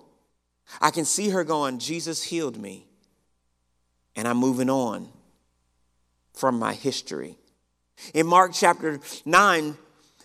I 0.82 0.92
can 0.92 1.06
see 1.06 1.30
her 1.30 1.44
going, 1.44 1.80
Jesus 1.80 2.24
healed 2.24 2.58
me, 2.58 2.88
and 4.16 4.28
I'm 4.28 4.38
moving 4.38 4.70
on 4.70 5.10
from 6.34 6.60
my 6.60 6.74
history. 6.74 7.38
In 8.14 8.28
Mark 8.28 8.52
chapter 8.54 9.00
9, 9.26 9.78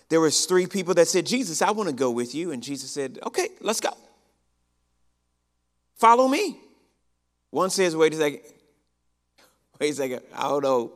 there 0.08 0.20
was 0.20 0.46
three 0.46 0.66
people 0.66 0.94
that 0.94 1.08
said, 1.08 1.26
Jesus, 1.26 1.62
I 1.62 1.70
want 1.70 1.88
to 1.88 1.94
go 1.94 2.10
with 2.10 2.34
you. 2.34 2.50
And 2.50 2.62
Jesus 2.62 2.90
said, 2.90 3.18
okay, 3.26 3.48
let's 3.60 3.80
go. 3.80 3.90
Follow 5.96 6.26
me. 6.26 6.58
One 7.50 7.70
says, 7.70 7.94
wait 7.94 8.14
a 8.14 8.16
second. 8.16 8.40
Wait 9.78 9.90
a 9.90 9.94
second. 9.94 10.20
I 10.34 10.42
don't 10.42 10.62
know. 10.62 10.92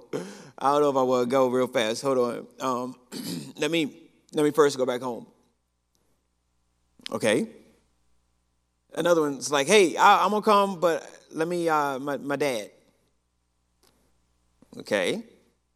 I 0.59 0.73
don't 0.73 0.83
know 0.83 0.91
if 0.91 0.97
I 0.97 1.03
want 1.03 1.29
to 1.29 1.31
go 1.31 1.49
real 1.49 1.69
fast. 1.69 2.03
Hold 2.03 2.19
on. 2.19 2.47
Um, 2.61 2.97
let 3.57 3.71
me 3.71 4.04
let 4.35 4.45
me 4.45 4.51
first 4.51 4.77
go 4.77 4.85
back 4.85 5.01
home. 5.01 5.27
Okay. 7.11 7.47
Another 8.95 9.23
one's 9.23 9.51
like, 9.51 9.67
hey, 9.67 9.97
I, 9.97 10.25
am 10.25 10.31
gonna 10.31 10.43
come, 10.43 10.81
but 10.81 11.09
let 11.33 11.49
me, 11.49 11.69
uh, 11.69 11.99
my, 11.99 12.17
my 12.17 12.37
dad. 12.37 12.71
Okay. 14.79 15.23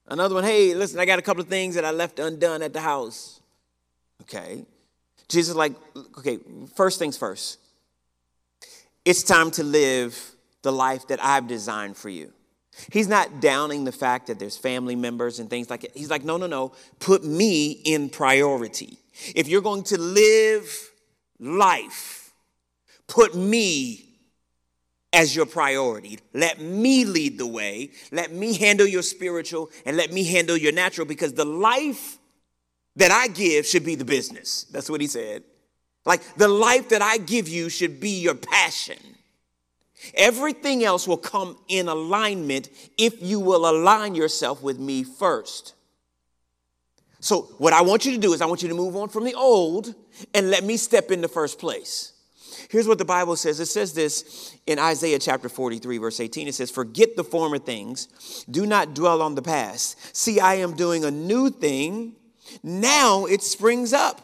Another 0.07 0.35
one, 0.35 0.45
hey, 0.45 0.75
listen, 0.75 0.99
I 0.99 1.05
got 1.05 1.19
a 1.19 1.23
couple 1.23 1.43
of 1.43 1.49
things 1.49 1.75
that 1.75 1.85
I 1.85 1.91
left 1.91 2.19
undone 2.19 2.63
at 2.63 2.73
the 2.73 2.81
house. 2.81 3.41
Okay. 4.23 4.65
Jesus, 5.29 5.55
like, 5.55 5.75
okay, 6.19 6.39
first 6.75 6.99
things 6.99 7.17
first. 7.17 7.59
It's 9.05 9.23
time 9.23 9.51
to 9.53 9.63
live 9.63 10.19
the 10.63 10.73
life 10.73 11.07
that 11.09 11.23
I've 11.23 11.47
designed 11.47 11.97
for 11.97 12.09
you. 12.09 12.33
He's 12.91 13.09
not 13.09 13.41
downing 13.41 13.85
the 13.85 13.93
fact 13.93 14.29
that 14.29 14.39
there's 14.39 14.57
family 14.57 14.97
members 14.97 15.39
and 15.39 15.51
things 15.51 15.71
like 15.71 15.83
that. 15.83 15.97
He's 15.97 16.11
like, 16.11 16.25
no, 16.25 16.37
no, 16.37 16.47
no. 16.47 16.73
Put 17.01 17.25
me 17.25 17.71
in 17.71 18.09
priority. 18.09 18.99
If 19.35 19.49
you're 19.49 19.63
going 19.63 19.83
to 19.85 19.99
live 19.99 20.91
life, 21.41 22.33
put 23.07 23.35
me 23.35 24.09
as 25.13 25.35
your 25.35 25.47
priority. 25.47 26.19
Let 26.35 26.61
me 26.61 27.05
lead 27.05 27.39
the 27.39 27.47
way. 27.47 27.91
Let 28.13 28.33
me 28.33 28.57
handle 28.57 28.87
your 28.87 29.03
spiritual 29.03 29.71
and 29.85 29.97
let 29.97 30.13
me 30.13 30.25
handle 30.25 30.57
your 30.57 30.73
natural 30.73 31.07
because 31.07 31.33
the 31.33 31.45
life 31.45 32.19
that 32.97 33.11
I 33.11 33.29
give 33.29 33.65
should 33.65 33.85
be 33.85 33.95
the 33.95 34.05
business. 34.05 34.65
That's 34.71 34.91
what 34.91 35.01
he 35.01 35.07
said. 35.07 35.45
Like 36.05 36.23
the 36.37 36.49
life 36.49 36.91
that 36.91 37.03
I 37.03 37.19
give 37.19 37.49
you 37.49 37.69
should 37.69 38.01
be 38.01 38.21
your 38.21 38.35
passion. 38.35 38.99
Everything 40.15 40.85
else 40.85 41.09
will 41.09 41.17
come 41.17 41.59
in 41.69 41.89
alignment 41.89 42.69
if 42.97 43.21
you 43.23 43.41
will 43.41 43.69
align 43.69 44.15
yourself 44.15 44.63
with 44.63 44.79
me 44.79 45.05
first. 45.05 45.75
So, 47.21 47.43
what 47.59 47.73
I 47.73 47.83
want 47.83 48.07
you 48.07 48.13
to 48.13 48.19
do 48.19 48.33
is, 48.33 48.41
I 48.41 48.47
want 48.47 48.63
you 48.63 48.69
to 48.69 48.75
move 48.75 48.95
on 48.95 49.09
from 49.09 49.25
the 49.25 49.35
old 49.35 49.95
and 50.35 50.51
let 50.51 50.63
me 50.63 50.77
step 50.77 51.11
in 51.11 51.21
the 51.21 51.29
first 51.29 51.59
place. 51.59 52.13
Here's 52.71 52.87
what 52.87 52.99
the 52.99 53.05
Bible 53.05 53.35
says 53.35 53.61
it 53.61 53.67
says 53.67 53.95
this 53.95 54.55
in 54.67 54.79
Isaiah 54.79 55.19
chapter 55.19 55.49
43, 55.49 55.99
verse 55.99 56.21
18. 56.21 56.49
It 56.49 56.55
says, 56.55 56.71
Forget 56.71 57.17
the 57.17 57.25
former 57.25 57.59
things, 57.59 58.45
do 58.51 58.67
not 58.67 58.95
dwell 58.95 59.23
on 59.23 59.35
the 59.35 59.43
past. 59.43 60.17
See, 60.17 60.39
I 60.39 60.55
am 60.55 60.77
doing 60.77 61.05
a 61.05 61.11
new 61.11 61.51
thing. 61.51 62.15
Now 62.63 63.27
it 63.27 63.43
springs 63.43 63.93
up. 63.93 64.21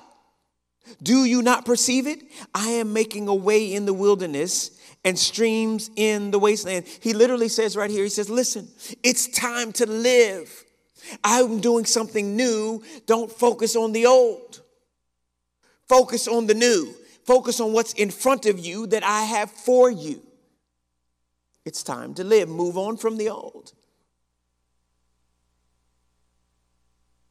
Do 1.02 1.24
you 1.24 1.42
not 1.42 1.64
perceive 1.64 2.06
it? 2.06 2.22
I 2.54 2.68
am 2.68 2.92
making 2.92 3.28
a 3.28 3.34
way 3.34 3.72
in 3.72 3.86
the 3.86 3.94
wilderness 3.94 4.73
and 5.04 5.18
streams 5.18 5.90
in 5.96 6.30
the 6.30 6.38
wasteland. 6.38 6.87
He 6.87 7.12
literally 7.12 7.49
says 7.49 7.76
right 7.76 7.90
here, 7.90 8.04
he 8.04 8.08
says, 8.08 8.30
Listen, 8.30 8.68
it's 9.02 9.28
time 9.28 9.73
to 9.75 9.87
live. 9.87 10.64
I'm 11.23 11.61
doing 11.61 11.84
something 11.84 12.34
new. 12.34 12.82
Don't 13.06 13.30
focus 13.30 13.76
on 13.76 13.92
the 13.92 14.06
old. 14.06 14.62
Focus 15.87 16.26
on 16.26 16.46
the 16.46 16.54
new. 16.54 16.94
Focus 17.25 17.61
on 17.61 17.73
what's 17.73 17.92
in 17.94 18.11
front 18.11 18.46
of 18.46 18.58
you 18.58 18.87
that 18.88 19.04
I 19.04 19.23
have 19.23 19.50
for 19.50 19.90
you. 19.90 20.23
It's 21.64 21.82
time 21.82 22.14
to 22.14 22.25
live. 22.25 22.49
Move 22.49 22.76
on 22.76 22.96
from 22.96 23.16
the 23.16 23.28
old. 23.28 23.73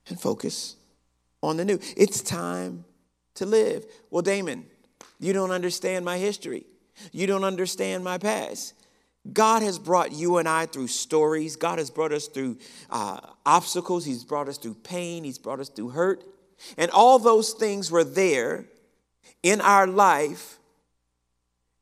And 0.08 0.20
focus 0.20 0.76
on 1.42 1.58
the 1.58 1.66
new. 1.66 1.80
It's 1.96 2.22
time 2.22 2.86
to 3.36 3.46
live. 3.46 3.86
Well, 4.10 4.22
Damon, 4.22 4.66
you 5.20 5.34
don't 5.34 5.52
understand 5.52 6.06
my 6.06 6.18
history. 6.18 6.66
You 7.12 7.28
don't 7.28 7.44
understand 7.44 8.04
my 8.04 8.18
past. 8.18 8.74
God 9.32 9.62
has 9.62 9.80
brought 9.80 10.12
you 10.12 10.38
and 10.38 10.48
I 10.50 10.66
through 10.66 10.88
stories. 10.88 11.56
God 11.56 11.80
has 11.80 11.90
brought 11.90 12.12
us 12.12 12.28
through 12.28 12.58
uh, 12.90 13.20
obstacles. 13.46 14.04
He's 14.06 14.24
brought 14.24 14.50
us 14.50 14.58
through 14.58 14.76
pain. 14.76 15.24
He's 15.24 15.38
brought 15.38 15.60
us 15.60 15.70
through 15.70 15.90
hurt. 15.90 16.24
And 16.78 16.92
all 16.92 17.20
those 17.20 17.54
things 17.54 17.90
were 17.90 18.04
there 18.04 18.66
in 19.42 19.62
our 19.62 19.88
life, 19.88 20.60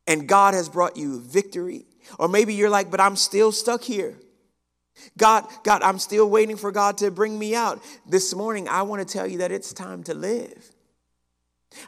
and 0.07 0.27
God 0.27 0.53
has 0.53 0.69
brought 0.69 0.97
you 0.97 1.19
victory. 1.19 1.85
Or 2.17 2.27
maybe 2.27 2.53
you're 2.53 2.69
like, 2.69 2.89
but 2.89 2.99
I'm 2.99 3.15
still 3.15 3.51
stuck 3.51 3.83
here. 3.83 4.15
God, 5.17 5.47
God, 5.63 5.81
I'm 5.83 5.99
still 5.99 6.29
waiting 6.29 6.57
for 6.57 6.71
God 6.71 6.97
to 6.99 7.11
bring 7.11 7.37
me 7.37 7.55
out. 7.55 7.81
This 8.07 8.35
morning, 8.35 8.67
I 8.67 8.81
want 8.83 9.07
to 9.07 9.11
tell 9.11 9.27
you 9.27 9.39
that 9.39 9.51
it's 9.51 9.73
time 9.73 10.03
to 10.03 10.13
live. 10.13 10.71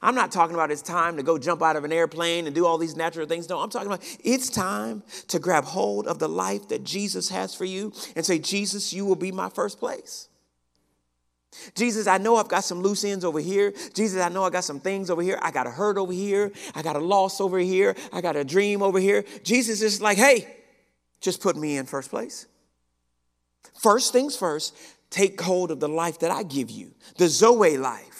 I'm 0.01 0.15
not 0.15 0.31
talking 0.31 0.55
about 0.55 0.71
it's 0.71 0.81
time 0.81 1.17
to 1.17 1.23
go 1.23 1.37
jump 1.37 1.61
out 1.61 1.75
of 1.75 1.83
an 1.83 1.91
airplane 1.91 2.45
and 2.45 2.55
do 2.55 2.65
all 2.65 2.77
these 2.77 2.95
natural 2.95 3.27
things. 3.27 3.49
No, 3.49 3.59
I'm 3.59 3.69
talking 3.69 3.87
about 3.87 4.03
it's 4.23 4.49
time 4.49 5.03
to 5.27 5.39
grab 5.39 5.65
hold 5.65 6.07
of 6.07 6.19
the 6.19 6.29
life 6.29 6.69
that 6.69 6.83
Jesus 6.83 7.29
has 7.29 7.53
for 7.53 7.65
you 7.65 7.91
and 8.15 8.25
say, 8.25 8.39
Jesus, 8.39 8.93
you 8.93 9.05
will 9.05 9.15
be 9.15 9.31
my 9.31 9.49
first 9.49 9.79
place. 9.79 10.29
Jesus, 11.75 12.07
I 12.07 12.17
know 12.17 12.37
I've 12.37 12.47
got 12.47 12.63
some 12.63 12.81
loose 12.81 13.03
ends 13.03 13.23
over 13.23 13.39
here. 13.39 13.73
Jesus, 13.93 14.21
I 14.21 14.29
know 14.29 14.43
I 14.43 14.49
got 14.49 14.63
some 14.63 14.79
things 14.79 15.09
over 15.09 15.21
here. 15.21 15.37
I 15.41 15.51
got 15.51 15.67
a 15.67 15.71
hurt 15.71 15.97
over 15.97 16.13
here. 16.13 16.51
I 16.73 16.81
got 16.81 16.95
a 16.95 16.99
loss 16.99 17.39
over 17.39 17.59
here. 17.59 17.95
I 18.11 18.21
got 18.21 18.35
a 18.35 18.43
dream 18.43 18.81
over 18.81 18.99
here. 18.99 19.23
Jesus 19.43 19.81
is 19.81 20.01
like, 20.01 20.17
hey, 20.17 20.47
just 21.21 21.41
put 21.41 21.55
me 21.55 21.77
in 21.77 21.85
first 21.85 22.09
place. 22.09 22.47
First 23.79 24.13
things 24.13 24.35
first, 24.35 24.75
take 25.09 25.39
hold 25.39 25.71
of 25.71 25.79
the 25.79 25.89
life 25.89 26.19
that 26.19 26.31
I 26.31 26.43
give 26.43 26.69
you, 26.71 26.91
the 27.17 27.27
Zoe 27.27 27.77
life, 27.77 28.12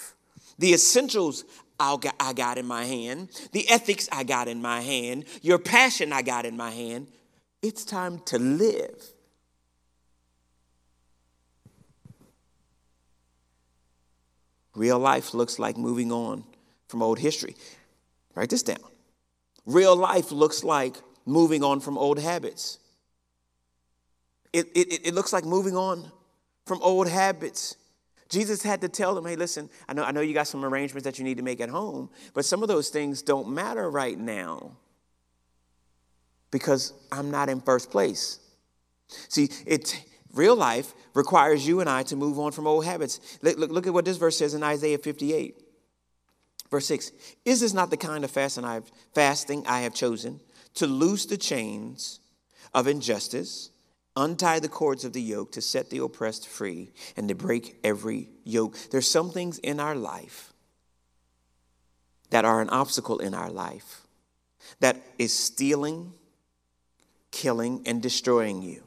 the 0.58 0.72
essentials 0.74 1.44
I 1.80 2.32
got 2.34 2.58
in 2.58 2.66
my 2.66 2.84
hand, 2.84 3.30
the 3.52 3.68
ethics 3.68 4.08
I 4.12 4.24
got 4.24 4.48
in 4.48 4.62
my 4.62 4.80
hand, 4.80 5.24
your 5.42 5.58
passion 5.58 6.12
I 6.12 6.22
got 6.22 6.46
in 6.46 6.56
my 6.56 6.70
hand. 6.70 7.08
It's 7.62 7.84
time 7.84 8.20
to 8.26 8.38
live. 8.38 9.02
Real 14.74 14.98
life 14.98 15.34
looks 15.34 15.58
like 15.58 15.76
moving 15.76 16.10
on 16.10 16.44
from 16.88 17.02
old 17.02 17.18
history. 17.18 17.56
Write 18.34 18.50
this 18.50 18.62
down. 18.62 18.78
Real 19.66 19.96
life 19.96 20.32
looks 20.32 20.64
like 20.64 20.96
moving 21.26 21.62
on 21.62 21.80
from 21.80 21.96
old 21.96 22.18
habits. 22.18 22.78
It, 24.52 24.66
it, 24.74 25.08
it 25.08 25.14
looks 25.14 25.32
like 25.32 25.44
moving 25.44 25.76
on 25.76 26.10
from 26.66 26.80
old 26.82 27.08
habits. 27.08 27.76
Jesus 28.28 28.62
had 28.62 28.80
to 28.80 28.88
tell 28.88 29.14
them, 29.14 29.26
hey, 29.26 29.36
listen, 29.36 29.68
I 29.88 29.92
know, 29.92 30.02
I 30.02 30.10
know 30.10 30.20
you 30.20 30.34
got 30.34 30.46
some 30.46 30.64
arrangements 30.64 31.04
that 31.04 31.18
you 31.18 31.24
need 31.24 31.36
to 31.36 31.42
make 31.42 31.60
at 31.60 31.68
home, 31.68 32.10
but 32.32 32.44
some 32.44 32.62
of 32.62 32.68
those 32.68 32.88
things 32.88 33.22
don't 33.22 33.48
matter 33.48 33.90
right 33.90 34.18
now 34.18 34.72
because 36.50 36.92
I'm 37.12 37.30
not 37.30 37.48
in 37.48 37.60
first 37.60 37.90
place. 37.90 38.38
See, 39.28 39.50
it, 39.66 40.02
Real 40.34 40.56
life 40.56 40.94
requires 41.14 41.66
you 41.66 41.80
and 41.80 41.88
I 41.88 42.02
to 42.04 42.16
move 42.16 42.38
on 42.38 42.50
from 42.50 42.66
old 42.66 42.84
habits. 42.84 43.38
Look, 43.40 43.56
look, 43.56 43.70
look, 43.70 43.86
at 43.86 43.94
what 43.94 44.04
this 44.04 44.16
verse 44.16 44.36
says 44.36 44.54
in 44.54 44.62
Isaiah 44.64 44.98
58. 44.98 45.62
Verse 46.70 46.86
6 46.86 47.12
Is 47.44 47.60
this 47.60 47.72
not 47.72 47.90
the 47.90 47.96
kind 47.96 48.24
of 48.24 48.30
fasting 48.30 48.64
I 48.64 48.74
have, 48.74 48.90
fasting 49.14 49.64
I 49.66 49.82
have 49.82 49.94
chosen 49.94 50.40
to 50.74 50.88
loose 50.88 51.26
the 51.26 51.36
chains 51.36 52.18
of 52.72 52.88
injustice, 52.88 53.70
untie 54.16 54.60
the 54.60 54.68
cords 54.68 55.04
of 55.04 55.12
the 55.12 55.22
yoke, 55.22 55.52
to 55.52 55.60
set 55.60 55.90
the 55.90 55.98
oppressed 55.98 56.48
free, 56.48 56.92
and 57.16 57.28
to 57.28 57.34
break 57.34 57.78
every 57.84 58.28
yoke? 58.44 58.76
There's 58.90 59.10
some 59.10 59.30
things 59.30 59.58
in 59.58 59.80
our 59.80 59.94
life 59.94 60.52
that 62.30 62.44
are 62.44 62.60
an 62.60 62.70
obstacle 62.70 63.18
in 63.18 63.34
our 63.34 63.50
life 63.50 64.06
that 64.80 65.00
is 65.18 65.36
stealing, 65.36 66.12
killing, 67.30 67.82
and 67.86 68.02
destroying 68.02 68.62
you. 68.62 68.82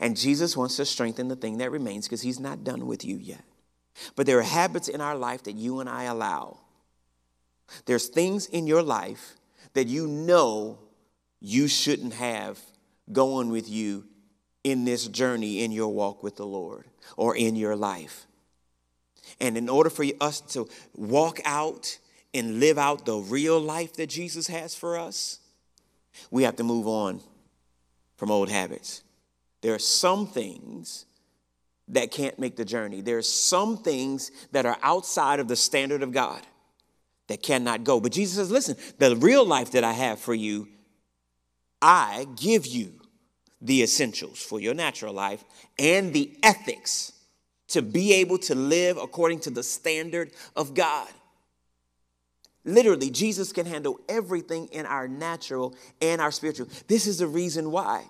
And 0.00 0.16
Jesus 0.16 0.56
wants 0.56 0.76
to 0.76 0.84
strengthen 0.84 1.28
the 1.28 1.36
thing 1.36 1.58
that 1.58 1.70
remains 1.70 2.06
because 2.06 2.22
he's 2.22 2.40
not 2.40 2.64
done 2.64 2.86
with 2.86 3.04
you 3.04 3.16
yet. 3.16 3.44
But 4.16 4.26
there 4.26 4.38
are 4.38 4.42
habits 4.42 4.88
in 4.88 5.00
our 5.00 5.16
life 5.16 5.44
that 5.44 5.56
you 5.56 5.80
and 5.80 5.88
I 5.88 6.04
allow. 6.04 6.58
There's 7.86 8.08
things 8.08 8.46
in 8.46 8.66
your 8.66 8.82
life 8.82 9.36
that 9.74 9.86
you 9.86 10.06
know 10.06 10.78
you 11.40 11.68
shouldn't 11.68 12.14
have 12.14 12.60
going 13.12 13.50
with 13.50 13.68
you 13.68 14.06
in 14.62 14.84
this 14.84 15.06
journey 15.08 15.62
in 15.62 15.72
your 15.72 15.88
walk 15.88 16.22
with 16.22 16.36
the 16.36 16.46
Lord 16.46 16.86
or 17.16 17.36
in 17.36 17.56
your 17.56 17.76
life. 17.76 18.26
And 19.40 19.56
in 19.56 19.68
order 19.68 19.90
for 19.90 20.04
us 20.20 20.40
to 20.40 20.68
walk 20.94 21.40
out 21.44 21.98
and 22.32 22.60
live 22.60 22.78
out 22.78 23.04
the 23.04 23.16
real 23.16 23.60
life 23.60 23.94
that 23.94 24.08
Jesus 24.08 24.46
has 24.48 24.74
for 24.74 24.98
us, 24.98 25.40
we 26.30 26.44
have 26.44 26.56
to 26.56 26.64
move 26.64 26.86
on 26.86 27.20
from 28.16 28.30
old 28.30 28.48
habits. 28.48 29.02
There 29.60 29.74
are 29.74 29.78
some 29.78 30.26
things 30.26 31.06
that 31.88 32.10
can't 32.10 32.38
make 32.38 32.56
the 32.56 32.64
journey. 32.64 33.00
There 33.00 33.18
are 33.18 33.22
some 33.22 33.78
things 33.78 34.30
that 34.52 34.66
are 34.66 34.78
outside 34.82 35.40
of 35.40 35.48
the 35.48 35.56
standard 35.56 36.02
of 36.02 36.12
God 36.12 36.40
that 37.28 37.42
cannot 37.42 37.84
go. 37.84 38.00
But 38.00 38.12
Jesus 38.12 38.36
says, 38.36 38.50
listen, 38.50 38.76
the 38.98 39.16
real 39.16 39.44
life 39.44 39.72
that 39.72 39.84
I 39.84 39.92
have 39.92 40.18
for 40.18 40.34
you, 40.34 40.68
I 41.80 42.26
give 42.36 42.66
you 42.66 43.00
the 43.60 43.82
essentials 43.82 44.42
for 44.42 44.60
your 44.60 44.74
natural 44.74 45.14
life 45.14 45.44
and 45.78 46.12
the 46.12 46.36
ethics 46.42 47.12
to 47.68 47.82
be 47.82 48.12
able 48.14 48.38
to 48.38 48.54
live 48.54 48.98
according 48.98 49.40
to 49.40 49.50
the 49.50 49.62
standard 49.62 50.30
of 50.54 50.74
God. 50.74 51.08
Literally, 52.64 53.10
Jesus 53.10 53.52
can 53.52 53.66
handle 53.66 54.00
everything 54.08 54.68
in 54.68 54.86
our 54.86 55.08
natural 55.08 55.74
and 56.00 56.20
our 56.20 56.30
spiritual. 56.30 56.68
This 56.88 57.06
is 57.06 57.18
the 57.18 57.26
reason 57.26 57.70
why. 57.70 58.04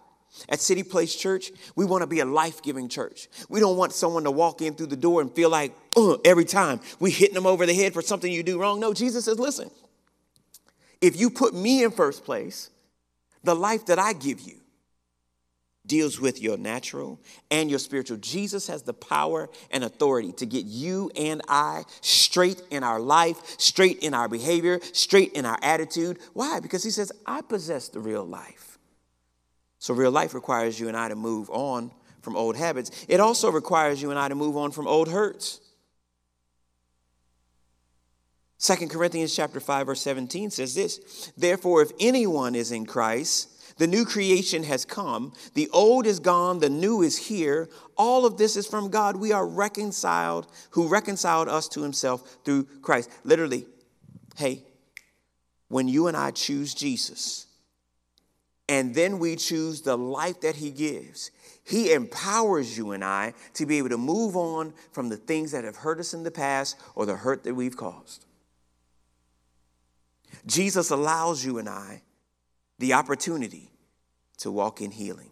At 0.48 0.60
City 0.60 0.82
Place 0.82 1.14
Church, 1.14 1.52
we 1.76 1.84
want 1.84 2.02
to 2.02 2.08
be 2.08 2.20
a 2.20 2.24
life 2.24 2.62
giving 2.62 2.88
church. 2.88 3.28
We 3.48 3.60
don't 3.60 3.76
want 3.76 3.92
someone 3.92 4.24
to 4.24 4.32
walk 4.32 4.62
in 4.62 4.74
through 4.74 4.88
the 4.88 4.96
door 4.96 5.20
and 5.20 5.32
feel 5.32 5.48
like, 5.50 5.72
uh, 5.96 6.16
every 6.24 6.44
time 6.44 6.80
we 6.98 7.12
hitting 7.12 7.34
them 7.34 7.46
over 7.46 7.66
the 7.66 7.74
head 7.74 7.94
for 7.94 8.02
something 8.02 8.30
you 8.30 8.42
do 8.42 8.60
wrong. 8.60 8.80
No, 8.80 8.92
Jesus 8.92 9.24
says, 9.24 9.38
listen, 9.38 9.70
if 11.00 11.18
you 11.18 11.30
put 11.30 11.54
me 11.54 11.84
in 11.84 11.92
first 11.92 12.24
place, 12.24 12.70
the 13.44 13.54
life 13.54 13.86
that 13.86 13.98
I 13.98 14.12
give 14.12 14.40
you 14.40 14.60
deals 15.86 16.18
with 16.18 16.40
your 16.40 16.56
natural 16.56 17.20
and 17.50 17.68
your 17.68 17.78
spiritual. 17.78 18.16
Jesus 18.16 18.66
has 18.68 18.82
the 18.82 18.94
power 18.94 19.50
and 19.70 19.84
authority 19.84 20.32
to 20.32 20.46
get 20.46 20.64
you 20.64 21.10
and 21.14 21.42
I 21.48 21.84
straight 22.00 22.62
in 22.70 22.82
our 22.82 22.98
life, 22.98 23.60
straight 23.60 23.98
in 23.98 24.14
our 24.14 24.28
behavior, 24.28 24.80
straight 24.92 25.32
in 25.32 25.44
our 25.44 25.58
attitude. 25.62 26.18
Why? 26.32 26.60
Because 26.60 26.82
he 26.82 26.90
says, 26.90 27.12
I 27.26 27.42
possess 27.42 27.88
the 27.88 28.00
real 28.00 28.24
life. 28.24 28.78
So, 29.78 29.92
real 29.92 30.10
life 30.10 30.32
requires 30.32 30.80
you 30.80 30.88
and 30.88 30.96
I 30.96 31.08
to 31.08 31.16
move 31.16 31.50
on 31.50 31.90
from 32.22 32.36
old 32.36 32.56
habits. 32.56 33.04
It 33.06 33.20
also 33.20 33.50
requires 33.50 34.00
you 34.00 34.10
and 34.10 34.18
I 34.18 34.28
to 34.28 34.34
move 34.34 34.56
on 34.56 34.70
from 34.70 34.86
old 34.86 35.08
hurts. 35.08 35.60
2 38.64 38.88
Corinthians 38.88 39.36
chapter 39.36 39.60
5 39.60 39.86
verse 39.86 40.00
17 40.00 40.50
says 40.50 40.74
this, 40.74 41.30
"Therefore 41.36 41.82
if 41.82 41.92
anyone 42.00 42.54
is 42.54 42.72
in 42.72 42.86
Christ, 42.86 43.48
the 43.76 43.86
new 43.86 44.06
creation 44.06 44.62
has 44.62 44.86
come, 44.86 45.34
the 45.52 45.68
old 45.68 46.06
is 46.06 46.18
gone, 46.18 46.60
the 46.60 46.70
new 46.70 47.02
is 47.02 47.18
here. 47.28 47.68
All 47.98 48.24
of 48.24 48.38
this 48.38 48.56
is 48.56 48.66
from 48.66 48.88
God. 48.88 49.16
We 49.16 49.32
are 49.32 49.46
reconciled, 49.46 50.46
who 50.70 50.88
reconciled 50.88 51.46
us 51.46 51.68
to 51.68 51.82
himself 51.82 52.38
through 52.42 52.64
Christ." 52.80 53.10
Literally, 53.22 53.66
hey, 54.36 54.64
when 55.68 55.86
you 55.86 56.06
and 56.06 56.16
I 56.16 56.30
choose 56.30 56.72
Jesus, 56.72 57.44
and 58.66 58.94
then 58.94 59.18
we 59.18 59.36
choose 59.36 59.82
the 59.82 59.98
life 59.98 60.40
that 60.40 60.56
He 60.56 60.70
gives. 60.70 61.30
He 61.64 61.92
empowers 61.92 62.78
you 62.78 62.92
and 62.92 63.04
I 63.04 63.34
to 63.54 63.66
be 63.66 63.76
able 63.76 63.90
to 63.90 63.98
move 63.98 64.36
on 64.36 64.72
from 64.90 65.10
the 65.10 65.18
things 65.18 65.50
that 65.50 65.64
have 65.64 65.76
hurt 65.76 66.00
us 66.00 66.14
in 66.14 66.22
the 66.22 66.30
past 66.30 66.76
or 66.94 67.04
the 67.04 67.16
hurt 67.16 67.44
that 67.44 67.54
we've 67.54 67.76
caused. 67.76 68.24
Jesus 70.46 70.90
allows 70.90 71.44
you 71.44 71.58
and 71.58 71.68
I 71.68 72.02
the 72.78 72.92
opportunity 72.92 73.70
to 74.38 74.50
walk 74.50 74.80
in 74.80 74.90
healing. 74.90 75.30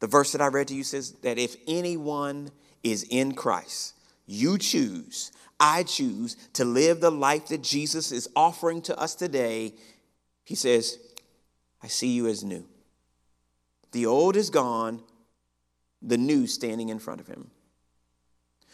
The 0.00 0.06
verse 0.06 0.32
that 0.32 0.40
I 0.40 0.48
read 0.48 0.68
to 0.68 0.74
you 0.74 0.84
says 0.84 1.12
that 1.22 1.38
if 1.38 1.56
anyone 1.66 2.50
is 2.82 3.06
in 3.08 3.34
Christ, 3.34 3.94
you 4.26 4.58
choose, 4.58 5.30
I 5.60 5.84
choose 5.84 6.34
to 6.54 6.64
live 6.64 7.00
the 7.00 7.10
life 7.10 7.48
that 7.48 7.62
Jesus 7.62 8.10
is 8.10 8.28
offering 8.34 8.82
to 8.82 8.98
us 8.98 9.14
today. 9.14 9.74
He 10.44 10.56
says, 10.56 10.98
I 11.82 11.86
see 11.86 12.08
you 12.08 12.26
as 12.26 12.42
new. 12.42 12.66
The 13.92 14.06
old 14.06 14.36
is 14.36 14.50
gone, 14.50 15.02
the 16.00 16.18
new 16.18 16.46
standing 16.46 16.88
in 16.88 16.98
front 16.98 17.20
of 17.20 17.28
him. 17.28 17.50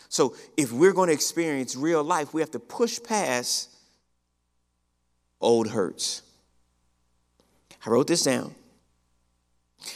So 0.08 0.34
if 0.56 0.72
we're 0.72 0.92
going 0.92 1.08
to 1.08 1.14
experience 1.14 1.76
real 1.76 2.02
life, 2.02 2.32
we 2.32 2.40
have 2.40 2.52
to 2.52 2.58
push 2.58 3.02
past 3.02 3.70
old 5.40 5.68
hurts. 5.70 6.22
I 7.84 7.90
wrote 7.90 8.06
this 8.06 8.24
down. 8.24 8.54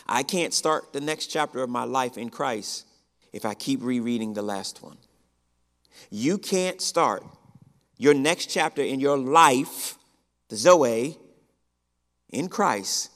I 0.07 0.23
can't 0.23 0.55
start 0.55 0.93
the 0.93 1.01
next 1.01 1.27
chapter 1.27 1.63
of 1.63 1.71
my 1.71 1.85
life 1.85 2.17
in 2.17 2.31
Christ 2.31 2.87
if 3.33 3.45
I 3.45 3.55
keep 3.55 3.83
rereading 3.83 4.35
the 4.35 4.43
last 4.43 4.83
one. 4.83 4.97
You 6.11 6.39
can't 6.39 6.81
start 6.81 7.25
your 7.99 8.15
next 8.15 8.47
chapter 8.47 8.83
in 8.83 9.01
your 9.01 9.19
life, 9.19 9.97
the 10.49 10.57
Zoe, 10.57 11.17
in 12.31 12.49
Christ, 12.49 13.11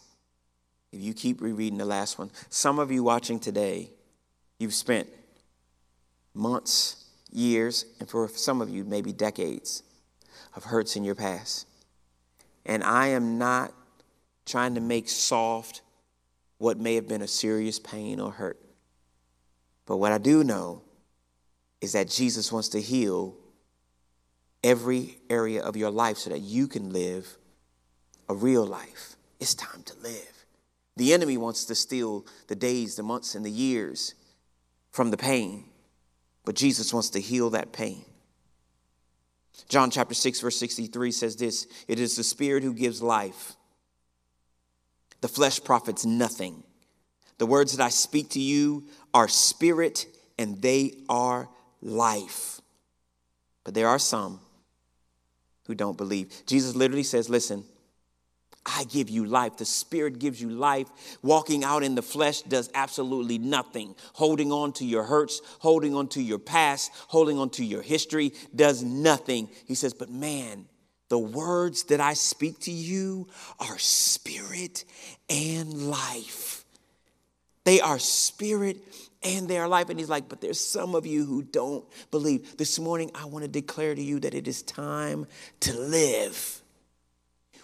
if 0.92 1.00
you 1.00 1.14
keep 1.14 1.40
rereading 1.40 1.78
the 1.78 1.84
last 1.84 2.18
one. 2.18 2.30
Some 2.50 2.78
of 2.78 2.90
you 2.90 3.02
watching 3.02 3.38
today, 3.38 3.90
you've 4.58 4.74
spent 4.74 5.08
months, 6.34 7.04
years, 7.32 7.86
and 7.98 8.08
for 8.08 8.28
some 8.28 8.60
of 8.60 8.68
you, 8.68 8.84
maybe 8.84 9.12
decades 9.12 9.82
of 10.54 10.64
hurts 10.64 10.96
in 10.96 11.04
your 11.04 11.14
past. 11.14 11.66
And 12.66 12.84
I 12.84 13.08
am 13.08 13.38
not 13.38 13.72
trying 14.44 14.74
to 14.74 14.80
make 14.80 15.08
soft 15.08 15.80
what 16.58 16.78
may 16.78 16.96
have 16.96 17.08
been 17.08 17.22
a 17.22 17.28
serious 17.28 17.78
pain 17.78 18.20
or 18.20 18.30
hurt. 18.30 18.60
But 19.86 19.96
what 19.96 20.12
I 20.12 20.18
do 20.18 20.44
know 20.44 20.82
is 21.80 21.92
that 21.92 22.08
Jesus 22.08 22.52
wants 22.52 22.68
to 22.70 22.80
heal 22.80 23.36
every 24.64 25.18
area 25.30 25.62
of 25.62 25.76
your 25.76 25.90
life 25.90 26.18
so 26.18 26.30
that 26.30 26.40
you 26.40 26.66
can 26.66 26.92
live 26.92 27.38
a 28.28 28.34
real 28.34 28.66
life. 28.66 29.16
It's 29.38 29.54
time 29.54 29.82
to 29.84 29.94
live. 30.02 30.44
The 30.96 31.12
enemy 31.12 31.36
wants 31.36 31.66
to 31.66 31.74
steal 31.74 32.26
the 32.48 32.56
days, 32.56 32.96
the 32.96 33.02
months, 33.02 33.34
and 33.34 33.44
the 33.44 33.50
years 33.50 34.14
from 34.90 35.10
the 35.10 35.16
pain, 35.16 35.64
but 36.44 36.54
Jesus 36.54 36.92
wants 36.92 37.10
to 37.10 37.20
heal 37.20 37.50
that 37.50 37.72
pain. 37.72 38.04
John 39.68 39.90
chapter 39.90 40.14
6, 40.14 40.40
verse 40.40 40.58
63 40.58 41.10
says 41.10 41.36
this 41.36 41.66
It 41.88 41.98
is 41.98 42.16
the 42.16 42.24
Spirit 42.24 42.62
who 42.62 42.72
gives 42.72 43.02
life. 43.02 43.54
The 45.20 45.28
flesh 45.28 45.62
profits 45.62 46.04
nothing. 46.04 46.62
The 47.38 47.46
words 47.46 47.76
that 47.76 47.82
I 47.82 47.88
speak 47.88 48.30
to 48.30 48.40
you 48.40 48.84
are 49.12 49.28
spirit 49.28 50.06
and 50.38 50.60
they 50.62 50.94
are 51.08 51.48
life. 51.82 52.60
But 53.64 53.74
there 53.74 53.88
are 53.88 53.98
some 53.98 54.40
who 55.66 55.74
don't 55.74 55.96
believe. 55.96 56.42
Jesus 56.46 56.74
literally 56.76 57.02
says, 57.02 57.28
Listen, 57.28 57.64
I 58.66 58.84
give 58.84 59.08
you 59.08 59.24
life. 59.24 59.56
The 59.56 59.64
Spirit 59.64 60.18
gives 60.18 60.42
you 60.42 60.50
life. 60.50 60.88
Walking 61.22 61.62
out 61.62 61.84
in 61.84 61.94
the 61.94 62.02
flesh 62.02 62.42
does 62.42 62.68
absolutely 62.74 63.38
nothing. 63.38 63.94
Holding 64.14 64.50
on 64.50 64.72
to 64.74 64.84
your 64.84 65.04
hurts, 65.04 65.40
holding 65.60 65.94
on 65.94 66.08
to 66.08 66.22
your 66.22 66.40
past, 66.40 66.90
holding 67.08 67.38
on 67.38 67.50
to 67.50 67.64
your 67.64 67.82
history 67.82 68.32
does 68.54 68.82
nothing. 68.82 69.48
He 69.66 69.76
says, 69.76 69.94
But 69.94 70.10
man, 70.10 70.66
the 71.08 71.18
words 71.18 71.84
that 71.84 72.00
I 72.00 72.14
speak 72.14 72.58
to 72.60 72.72
you 72.72 73.28
are 73.60 73.78
spirit 73.78 74.84
and 75.30 75.88
life. 75.88 76.64
They 77.64 77.80
are 77.80 77.98
spirit 77.98 78.78
and 79.22 79.48
they 79.48 79.58
are 79.58 79.68
life. 79.68 79.88
And 79.88 79.98
he's 79.98 80.08
like, 80.08 80.28
but 80.28 80.40
there's 80.40 80.60
some 80.60 80.94
of 80.94 81.06
you 81.06 81.24
who 81.24 81.42
don't 81.42 81.84
believe. 82.10 82.56
This 82.56 82.78
morning, 82.78 83.10
I 83.14 83.26
want 83.26 83.44
to 83.44 83.48
declare 83.48 83.94
to 83.94 84.02
you 84.02 84.20
that 84.20 84.34
it 84.34 84.46
is 84.46 84.62
time 84.62 85.26
to 85.60 85.76
live. 85.76 86.62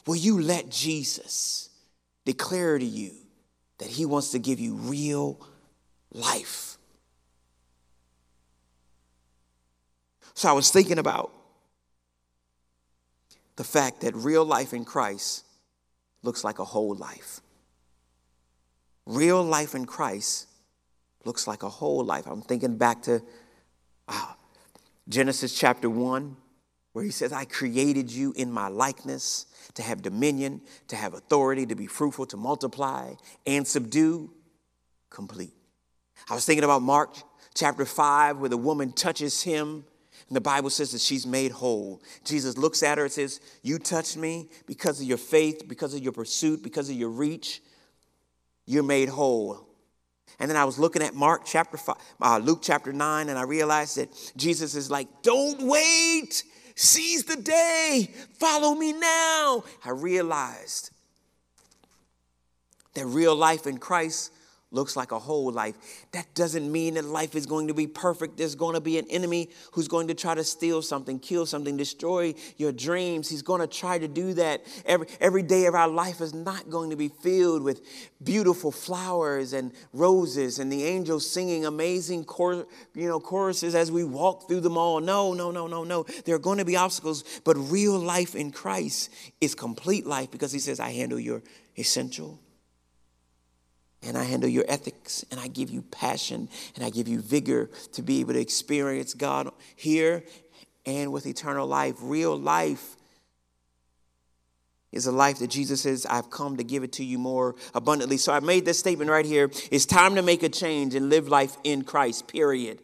Will 0.07 0.17
you 0.17 0.41
let 0.41 0.69
Jesus 0.69 1.71
declare 2.25 2.79
to 2.79 2.85
you 2.85 3.13
that 3.79 3.89
he 3.89 4.05
wants 4.05 4.31
to 4.33 4.39
give 4.39 4.59
you 4.59 4.75
real 4.75 5.41
life? 6.13 6.77
So 10.35 10.49
I 10.49 10.53
was 10.53 10.71
thinking 10.71 10.99
about 10.99 11.33
the 13.57 13.65
fact 13.65 14.01
that 14.01 14.15
real 14.15 14.45
life 14.45 14.73
in 14.73 14.85
Christ 14.85 15.45
looks 16.23 16.43
like 16.43 16.59
a 16.59 16.65
whole 16.65 16.95
life. 16.95 17.41
Real 19.07 19.43
life 19.43 19.75
in 19.75 19.85
Christ 19.85 20.49
looks 21.25 21.47
like 21.47 21.63
a 21.63 21.69
whole 21.69 22.05
life. 22.05 22.27
I'm 22.27 22.43
thinking 22.43 22.77
back 22.77 23.03
to 23.03 23.23
uh, 24.09 24.33
Genesis 25.09 25.55
chapter 25.55 25.91
1, 25.91 26.37
where 26.93 27.05
he 27.05 27.11
says, 27.11 27.33
I 27.33 27.45
created 27.45 28.11
you 28.11 28.33
in 28.37 28.53
my 28.53 28.69
likeness 28.69 29.47
to 29.75 29.83
have 29.83 30.03
dominion, 30.03 30.61
to 30.89 30.97
have 30.97 31.15
authority, 31.15 31.67
to 31.67 31.75
be 31.75 31.87
fruitful, 31.87 32.27
to 32.27 32.37
multiply 32.37 33.15
and 33.47 33.67
subdue. 33.67 34.31
Complete. 35.11 35.55
I 36.31 36.35
was 36.35 36.45
thinking 36.45 36.65
about 36.65 36.83
Mark 36.83 37.17
chapter 37.55 37.85
5, 37.85 38.39
where 38.39 38.49
the 38.49 38.57
woman 38.57 38.93
touches 38.93 39.43
him 39.43 39.85
and 40.33 40.37
the 40.37 40.41
Bible 40.41 40.71
says 40.71 40.93
that 40.93 41.01
she's 41.03 41.27
made 41.27 41.53
whole. 41.53 42.01
Jesus 42.25 42.57
looks 42.57 42.83
at 42.83 42.97
her 42.97 43.05
and 43.05 43.13
says, 43.13 43.39
You 43.63 43.79
touched 43.79 44.17
me 44.17 44.49
because 44.67 44.99
of 44.99 45.07
your 45.07 45.19
faith, 45.19 45.69
because 45.69 45.93
of 45.93 46.03
your 46.03 46.13
pursuit, 46.13 46.63
because 46.63 46.89
of 46.89 46.97
your 46.97 47.11
reach. 47.11 47.61
You're 48.65 48.83
made 48.83 49.11
whole. 49.11 49.69
And 50.39 50.49
then 50.49 50.57
I 50.57 50.65
was 50.65 50.79
looking 50.79 51.03
at 51.03 51.15
Mark 51.15 51.43
chapter 51.45 51.77
five, 51.77 51.97
uh, 52.21 52.39
Luke 52.39 52.61
chapter 52.63 52.95
9, 52.95 53.29
and 53.29 53.39
I 53.39 53.43
realized 53.43 53.99
that 53.99 54.09
Jesus 54.35 54.75
is 54.75 54.91
like, 54.91 55.07
Don't 55.23 55.67
wait, 55.67 56.45
seize 56.75 57.25
the 57.25 57.37
day, 57.37 58.11
follow 58.39 58.75
me 58.75 58.93
now. 58.93 59.65
I 59.85 59.91
realized 59.91 60.91
that 62.95 63.07
real 63.07 63.35
life 63.35 63.67
in 63.67 63.79
Christ 63.79 64.33
looks 64.73 64.97
like 64.97 65.13
a 65.13 65.19
whole 65.19 65.53
life. 65.53 66.07
That 66.13 66.35
doesn't 66.35 66.71
mean 66.71 66.95
that 66.95 67.05
life 67.05 67.35
is 67.35 67.47
going 67.47 67.69
to 67.69 67.75
be 67.75 67.87
perfect. 67.87 68.39
There's 68.39 68.55
going 68.55 68.75
to 68.75 68.81
be 68.81 68.99
an 68.99 69.07
enemy 69.11 69.51
who's 69.73 69.87
going 69.87 70.09
to 70.09 70.15
try 70.15 70.35
to 70.35 70.43
steal 70.43 70.83
something, 70.83 71.19
kill 71.19 71.47
something, 71.47 71.77
destroy 71.77 72.35
your 72.57 72.73
dreams. 72.73 73.29
He's 73.29 73.43
going 73.43 73.61
to 73.61 73.67
try 73.67 73.99
to 73.99 74.09
do 74.09 74.35
that. 74.35 74.63
Every, 74.87 75.07
every 75.21 75.43
day 75.43 75.67
of 75.67 75.75
our 75.75 75.89
life 75.89 76.21
is 76.21 76.35
not 76.35 76.71
going 76.71 76.91
to 76.91 76.97
be 76.97 77.09
filled 77.09 77.63
with 77.63 77.83
beautiful 78.25 78.73
flowers 78.73 79.53
and 79.53 79.73
roses 79.93 80.59
and 80.59 80.73
the 80.73 80.85
angels 80.85 81.29
singing 81.31 81.67
amazing 81.67 82.25
cor- 82.25 82.67
you 82.95 83.09
know, 83.09 83.21
choruses 83.21 83.75
as 83.75 83.91
we 83.93 84.05
walk 84.05 84.49
through 84.49 84.61
them 84.61 84.79
all. 84.79 85.01
No, 85.01 85.35
no, 85.35 85.51
no, 85.51 85.67
no, 85.67 85.85
no. 85.85 86.05
There 86.25 86.35
are 86.35 86.41
going 86.41 86.59
to 86.59 86.65
be 86.65 86.77
obstacles, 86.77 87.25
but 87.45 87.55
real 87.55 87.99
life 87.99 88.35
in 88.35 88.51
Christ 88.51 89.11
is 89.41 89.55
complete 89.55 90.07
life 90.07 90.31
because 90.31 90.53
he 90.53 90.59
says, 90.59 90.81
I 90.81 90.91
handle 90.91 91.21
your 91.21 91.43
essential 91.77 92.39
and 94.03 94.19
I 94.19 94.25
handle 94.25 94.49
your 94.49 94.65
ethics, 94.69 95.25
and 95.31 95.39
I 95.39 95.49
give 95.49 95.71
you 95.71 95.83
passion, 95.83 96.49
and 96.75 96.85
I 96.85 96.91
give 96.91 97.09
you 97.09 97.21
vigor 97.21 97.71
to 97.93 98.03
be 98.03 98.21
able 98.21 98.33
to 98.33 98.41
experience 98.41 99.15
God 99.15 99.51
here 99.77 100.25
and 100.85 101.13
with 101.13 101.27
eternal 101.27 101.67
life. 101.67 101.97
Real 102.01 102.37
life 102.37 102.97
is 104.91 105.07
a 105.07 105.13
life 105.13 105.39
that 105.39 105.49
Jesus 105.49 105.83
says, 105.83 106.05
I've 106.05 106.31
come 106.31 106.59
to 106.59 106.65
give 106.65 106.83
it 106.83 106.93
to 106.95 107.05
you 107.05 107.19
more 107.19 107.55
abundantly. 107.75 108.19
So 108.19 108.33
I 108.33 108.41
made 108.41 108.65
this 108.65 108.79
statement 108.79 109.11
right 109.11 109.25
here. 109.25 109.51
It's 109.71 109.87
time 109.87 110.17
to 110.17 110.23
make 110.23 110.43
a 110.43 110.49
change 110.49 110.95
and 110.95 111.09
live 111.09 111.29
life 111.29 111.57
in 111.65 111.83
Christ, 111.83 112.29
period. 112.29 112.81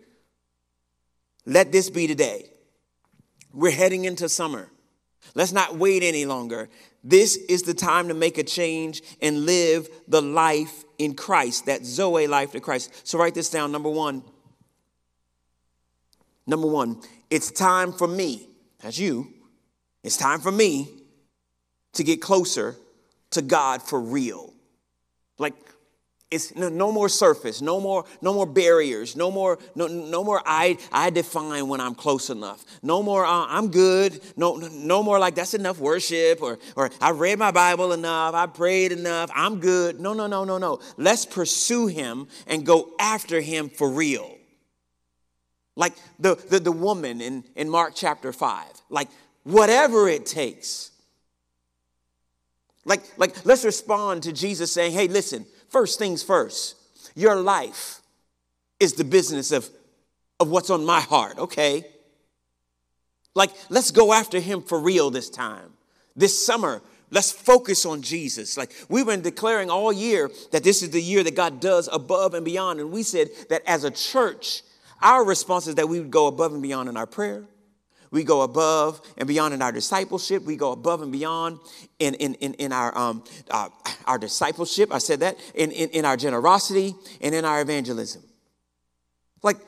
Let 1.45 1.71
this 1.73 1.91
be 1.91 2.07
today. 2.07 2.51
We're 3.53 3.73
heading 3.73 4.05
into 4.05 4.29
summer. 4.29 4.71
Let's 5.35 5.53
not 5.53 5.77
wait 5.77 6.03
any 6.03 6.25
longer. 6.25 6.69
This 7.09 7.37
is 7.37 7.63
the 7.63 7.73
time 7.73 8.09
to 8.09 8.15
make 8.15 8.37
a 8.37 8.43
change 8.43 9.03
and 9.23 9.47
live 9.47 9.89
the 10.09 10.21
life 10.21 10.85
in 10.99 11.15
Christ, 11.15 11.65
that 11.65 11.87
Zoe 11.87 12.27
life 12.27 12.55
in 12.55 12.61
Christ. 12.61 13.07
So 13.07 13.19
write 13.19 13.35
this 13.35 13.49
down. 13.49 13.73
Number 13.73 13.89
one. 13.89 14.23
Number 16.47 16.67
one, 16.67 17.01
it's 17.31 17.51
time 17.51 17.93
for 17.93 18.09
me, 18.09 18.49
as 18.83 18.99
you, 18.99 19.29
it's 20.03 20.17
time 20.17 20.41
for 20.41 20.51
me 20.51 20.89
to 21.93 22.05
get 22.05 22.23
closer 22.23 22.75
to 23.31 23.43
God 23.43 23.83
for 23.83 24.01
real. 24.01 24.53
Like, 25.39 25.55
It's 26.31 26.55
no, 26.55 26.69
no, 26.69 26.93
more 26.93 27.09
surface, 27.09 27.63
no 27.63 27.81
more, 27.81 28.05
no 28.21 28.35
more 28.35 28.45
barriers, 28.45 29.17
no 29.17 29.31
more, 29.31 29.59
no, 29.75 29.87
no 29.87 30.23
more 30.23 30.43
I, 30.45 30.77
I 30.93 31.09
define 31.09 31.69
when 31.69 31.81
I'm 31.81 31.95
close 31.95 32.29
enough. 32.29 32.67
No 32.83 33.03
more 33.03 33.25
uh, 33.25 33.47
I'm 33.49 33.71
good. 33.71 34.21
No, 34.37 34.57
no 34.57 35.03
more 35.03 35.19
like 35.19 35.35
that's 35.35 35.55
enough 35.55 35.79
worship 35.79 36.43
or, 36.43 36.59
or 36.77 36.91
I 37.01 37.13
read 37.13 37.39
my 37.39 37.51
Bible 37.51 37.93
enough, 37.93 38.35
I 38.35 38.47
prayed 38.47 38.93
enough, 38.93 39.31
I'm 39.35 39.59
good. 39.59 40.01
No, 40.01 40.13
no, 40.13 40.27
no, 40.27 40.45
no, 40.45 40.59
no. 40.59 40.81
Let's 40.99 41.25
pursue 41.25 41.87
him 41.87 42.29
and 42.47 42.67
go 42.67 42.93
after 43.01 43.41
him 43.41 43.71
for 43.71 43.89
real. 43.89 44.37
Like 45.77 45.95
the, 46.19 46.35
the, 46.35 46.61
the 46.61 46.73
woman 46.73 47.23
in, 47.23 47.45
in 47.57 47.71
Mark 47.71 47.93
chapter 47.95 48.35
5. 48.35 48.67
Like 48.91 49.09
whatever 49.45 50.09
it 50.09 50.27
takes. 50.27 50.91
Like, 52.85 53.03
like 53.17 53.47
let's 53.47 53.65
respond 53.65 54.25
to 54.25 54.33
Jesus 54.33 54.73
saying, 54.73 54.93
hey, 54.93 55.09
listen, 55.09 55.47
First 55.69 55.99
things 55.99 56.23
first, 56.23 56.77
your 57.15 57.37
life 57.37 58.01
is 58.81 58.95
the 58.95 59.05
business 59.05 59.53
of, 59.53 59.69
of 60.41 60.49
what's 60.49 60.71
on 60.71 60.85
my 60.85 61.01
heart, 61.01 61.39
okay? 61.39 61.85
Like, 63.35 63.51
let's 63.69 63.91
go 63.91 64.13
after 64.13 64.41
him 64.41 64.63
for 64.63 64.81
real 64.81 65.11
this 65.11 65.31
time. 65.31 65.71
This 66.17 66.45
summer, 66.45 66.83
let's 67.11 67.31
focus 67.31 67.87
on 67.87 68.03
Jesus. 68.03 68.57
Like, 68.57 68.73
we've 68.89 69.07
been 69.07 69.21
declaring 69.21 69.71
all 69.71 69.93
year 69.93 70.31
that 70.53 70.65
this 70.65 70.83
is 70.83 70.91
the 70.91 71.01
year 71.01 71.23
that 71.23 71.35
God 71.35 71.61
does 71.61 71.89
above 71.93 72.35
and 72.35 72.45
beyond. 72.45 72.81
And 72.81 72.91
we 72.91 73.03
said 73.03 73.29
that 73.49 73.63
as 73.67 73.85
a 73.85 73.91
church, 73.91 74.63
our 75.01 75.25
response 75.25 75.67
is 75.67 75.77
that 75.77 75.89
we 75.89 76.01
would 76.01 76.11
go 76.11 76.27
above 76.27 76.53
and 76.53 76.63
beyond 76.63 76.89
in 76.89 76.97
our 76.97 77.07
prayer, 77.07 77.45
we 78.11 78.25
go 78.25 78.43
above 78.43 79.01
and 79.17 79.29
beyond 79.29 79.55
in 79.55 79.63
our 79.63 79.73
discipleship. 79.73 80.45
We 80.45 80.57
go 80.57 80.73
above 80.73 81.03
and 81.03 81.13
beyond 81.13 81.59
in, 81.99 82.15
in, 82.15 82.35
in, 82.35 82.55
in 82.55 82.73
our, 82.73 82.97
um, 82.97 83.25
uh, 83.51 83.69
our 84.07 84.19
discipleship. 84.19 84.93
I 84.93 84.99
said 84.99 85.21
that. 85.21 85.37
In, 85.55 85.71
in, 85.71 85.91
in 85.91 86.05
our 86.05 86.17
generosity 86.17 86.95
and 87.21 87.35
in 87.35 87.45
our 87.45 87.61
evangelism. 87.61 88.23
Like, 89.43 89.59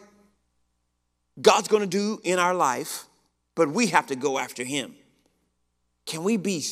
God's 1.41 1.69
going 1.69 1.83
to 1.83 1.89
do 1.89 2.21
in 2.25 2.39
our 2.39 2.55
life, 2.55 3.05
but 3.55 3.71
we 3.71 3.89
have 3.89 4.07
to 4.09 4.17
go 4.17 4.39
after 4.39 4.65
Him. 4.65 4.95
Can 6.07 6.25
we 6.25 6.37
be 6.37 6.65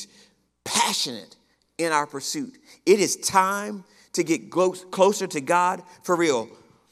passionate 0.64 1.36
in 1.76 1.92
our 1.92 2.06
pursuit? 2.06 2.56
It 2.86 3.00
is 3.00 3.16
time 3.16 3.84
to 4.14 4.24
get 4.24 4.50
closer 4.50 5.26
to 5.26 5.40
God 5.40 5.82
for 6.02 6.16
real. 6.16 6.48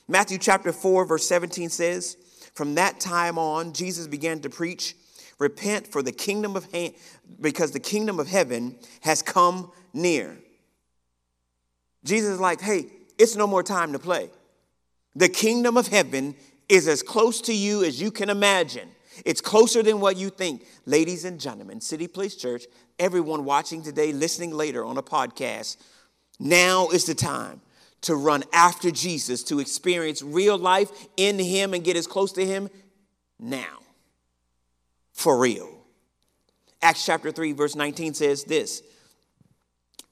Matthew 0.09 0.39
chapter 0.39 0.73
4, 0.73 1.07
verse 1.07 1.27
17 1.27 1.71
says, 1.71 2.17
from 2.57 2.75
that 2.77 2.99
time 2.99 3.38
on, 3.38 3.75
Jesus 3.75 4.07
began 4.07 4.40
to 4.40 4.49
preach, 4.49 4.97
repent 5.38 5.87
for 5.87 6.03
the 6.03 6.11
kingdom 6.11 6.57
of 6.57 6.64
he- 6.73 6.97
because 7.38 7.73
the 7.73 7.81
kingdom 7.81 8.19
of 8.19 8.29
heaven 8.29 8.77
has 9.03 9.21
come 9.21 9.71
near. 9.92 10.38
Jesus 12.03 12.31
is 12.31 12.40
like, 12.40 12.62
hey, 12.62 12.87
it's 13.19 13.37
no 13.37 13.47
more 13.47 13.62
time 13.62 13.92
to 13.92 13.99
play. 13.99 14.31
The 15.14 15.29
kingdom 15.29 15.77
of 15.77 15.88
heaven 15.88 16.35
is 16.69 16.88
as 16.88 17.03
close 17.03 17.42
to 17.42 17.53
you 17.53 17.85
as 17.85 18.01
you 18.01 18.11
can 18.11 18.31
imagine. 18.31 18.88
It's 19.27 19.42
closer 19.42 19.83
than 19.83 20.01
what 20.01 20.16
you 20.16 20.31
think. 20.31 20.66
Ladies 20.87 21.27
and 21.27 21.38
gentlemen, 21.38 21.83
City 21.83 22.09
Place 22.09 22.37
Church, 22.37 22.64
everyone 22.99 23.45
watching 23.45 23.83
today, 23.83 24.12
listening 24.12 24.53
later 24.53 24.83
on 24.83 24.97
a 24.97 25.03
podcast, 25.03 25.77
now 26.38 26.88
is 26.88 27.05
the 27.05 27.14
time 27.14 27.61
to 28.03 28.15
run 28.15 28.45
after 28.53 28.91
Jesus, 28.91 29.43
to 29.45 29.59
experience 29.59 30.23
real 30.23 30.59
life 30.59 30.91
in 31.17 31.39
Him 31.39 31.75
and 31.75 31.83
get 31.83 31.97
as 31.97 32.07
close 32.07 32.33
to 32.33 32.45
Him 32.45 32.69
now. 33.39 33.81
For 35.13 35.39
real. 35.39 35.73
Acts 36.83 37.05
chapter 37.05 37.33
3, 37.33 37.53
verse 37.53 37.75
19 37.75 38.15
says 38.15 38.45
this 38.45 38.83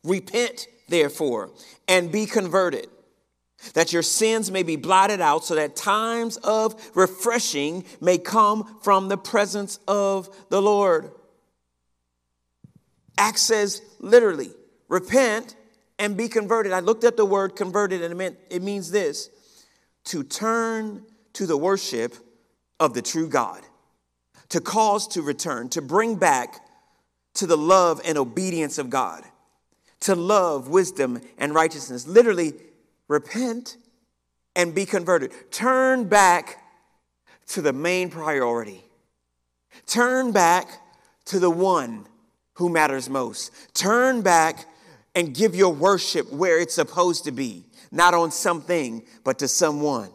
Repent, 0.03 0.67
therefore, 0.89 1.51
and 1.87 2.11
be 2.11 2.27
converted, 2.27 2.89
that 3.75 3.93
your 3.93 4.03
sins 4.03 4.51
may 4.51 4.63
be 4.63 4.77
blotted 4.77 5.21
out, 5.21 5.45
so 5.45 5.55
that 5.55 5.77
times 5.77 6.37
of 6.39 6.75
refreshing 6.95 7.85
may 8.01 8.19
come 8.19 8.79
from 8.83 9.09
the 9.09 9.17
presence 9.17 9.79
of 9.87 10.35
the 10.51 10.61
Lord. 10.61 11.11
Acts 13.17 13.43
says 13.43 13.81
literally, 14.01 14.51
repent 14.89 15.55
and 15.99 16.17
be 16.17 16.29
converted. 16.29 16.73
I 16.73 16.81
looked 16.81 17.05
at 17.05 17.17
the 17.17 17.25
word 17.25 17.57
converted 17.57 18.03
and 18.03 18.13
it 18.13 18.17
meant 18.17 18.39
it 18.51 18.63
means 18.63 18.91
this 18.91 19.31
to 20.05 20.23
turn 20.23 21.05
to 21.35 21.47
the 21.47 21.57
worship 21.57 22.15
of 22.81 22.95
the 22.95 23.03
true 23.03 23.29
God, 23.29 23.63
to 24.51 24.61
cause 24.61 25.09
to 25.09 25.23
return, 25.23 25.69
to 25.71 25.83
bring 25.83 26.17
back 26.17 26.61
to 27.35 27.47
the 27.47 27.57
love 27.57 28.01
and 28.05 28.19
obedience 28.19 28.79
of 28.79 28.91
God, 28.91 29.25
to 30.01 30.15
love, 30.15 30.69
wisdom, 30.69 31.21
and 31.39 31.55
righteousness. 31.55 32.07
Literally, 32.07 32.53
repent 33.09 33.77
and 34.55 34.75
be 34.75 34.87
converted. 34.87 35.33
Turn 35.51 36.05
back 36.05 36.63
to 37.49 37.63
the 37.63 37.73
main 37.73 38.11
priority. 38.11 38.85
Turn 39.87 40.33
back 40.33 40.69
to 41.27 41.39
the 41.39 41.51
one 41.51 42.07
who 42.55 42.69
matters 42.69 43.09
most. 43.09 43.75
Turn 43.75 44.23
back 44.23 44.67
and 45.15 45.35
give 45.35 45.55
your 45.55 45.73
worship 45.73 46.33
where 46.33 46.59
it's 46.59 46.75
supposed 46.75 47.25
to 47.25 47.33
be, 47.33 47.65
not 47.91 48.15
on 48.15 48.31
something, 48.31 49.05
but 49.23 49.39
to 49.39 49.49
someone. 49.49 50.11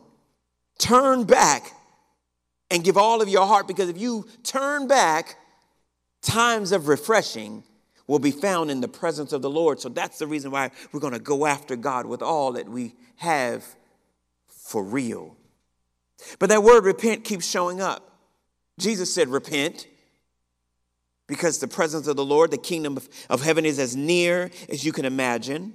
Turn 0.78 1.24
back 1.24 1.74
and 2.70 2.84
give 2.84 2.98
all 2.98 3.22
of 3.22 3.30
your 3.30 3.46
heart 3.46 3.68
because 3.68 3.90
if 3.90 3.98
you 3.98 4.28
turn 4.44 4.88
back, 4.88 5.38
times 6.22 6.72
of 6.72 6.88
refreshing 6.88 7.64
will 8.08 8.20
be 8.20 8.32
found 8.32 8.72
in 8.72 8.82
the 8.82 8.88
presence 8.88 9.34
of 9.34 9.42
the 9.42 9.50
Lord. 9.50 9.80
So 9.80 9.90
that's 9.90 10.20
the 10.20 10.28
reason 10.28 10.52
why 10.52 10.72
we're 10.92 11.00
going 11.00 11.14
to 11.14 11.20
go 11.20 11.46
after 11.46 11.76
God 11.76 12.06
with 12.06 12.22
all 12.22 12.54
that 12.54 12.68
we 12.68 12.96
have 13.18 13.64
for 14.48 14.84
real. 14.84 15.38
But 16.40 16.50
that 16.50 16.64
word 16.64 16.86
repent 16.86 17.24
keeps 17.24 17.46
showing 17.46 17.82
up. 17.82 18.18
Jesus 18.80 19.14
said, 19.14 19.30
Repent 19.30 19.88
because 21.30 21.60
the 21.60 21.68
presence 21.68 22.08
of 22.08 22.18
the 22.18 22.26
Lord, 22.26 22.50
the 22.50 22.58
kingdom 22.58 22.98
of, 22.98 23.08
of 23.30 23.44
heaven, 23.44 23.63
is 23.63 23.78
as 23.78 23.96
near 23.96 24.50
as 24.68 24.84
you 24.84 24.92
can 24.92 25.06
imagine. 25.06 25.74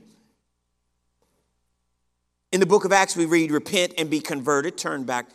In 2.53 2.59
the 2.59 2.67
book 2.67 2.85
of 2.85 2.93
Acts, 2.93 3.17
we 3.17 3.25
read, 3.25 3.53
Repent 3.53 3.95
and 3.97 4.11
be 4.11 4.21
converted, 4.21 4.77
turn 4.77 5.05
back. 5.05 5.31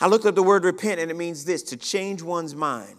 I 0.00 0.06
looked 0.06 0.26
up 0.26 0.36
the 0.36 0.44
word 0.44 0.64
repent, 0.64 1.00
and 1.00 1.10
it 1.10 1.16
means 1.16 1.44
this 1.44 1.62
to 1.64 1.76
change 1.76 2.22
one's 2.22 2.54
mind, 2.54 2.96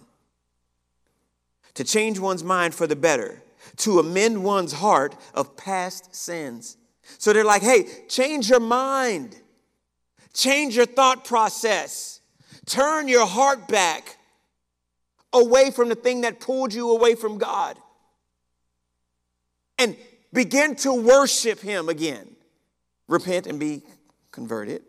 to 1.76 1.84
change 1.84 2.20
one's 2.20 2.44
mind 2.44 2.76
for 2.76 2.86
the 2.86 2.96
better, 2.96 3.42
to 3.78 4.00
amend 4.00 4.44
one's 4.44 4.74
heart 4.74 5.16
of 5.34 5.56
past 5.56 6.14
sins. 6.14 6.76
So 7.20 7.32
they're 7.32 7.46
like, 7.46 7.62
hey, 7.62 7.88
change 8.10 8.50
your 8.50 8.60
mind, 8.60 9.38
change 10.34 10.76
your 10.76 10.86
thought 10.86 11.24
process, 11.24 12.20
turn 12.66 13.08
your 13.08 13.26
heart 13.26 13.70
back 13.70 14.17
away 15.34 15.72
from 15.72 15.90
the 15.90 15.96
thing 15.96 16.22
that 16.22 16.40
pulled 16.40 16.74
you 16.74 16.92
away 16.92 17.16
from 17.16 17.38
God. 17.38 17.78
And 19.78 19.96
begin 20.34 20.76
to 20.78 20.94
worship 20.94 21.60
Him 21.60 21.90
again. 21.90 22.36
Repent 23.08 23.48
and 23.48 23.60
be 23.60 23.84
converted 24.32 24.84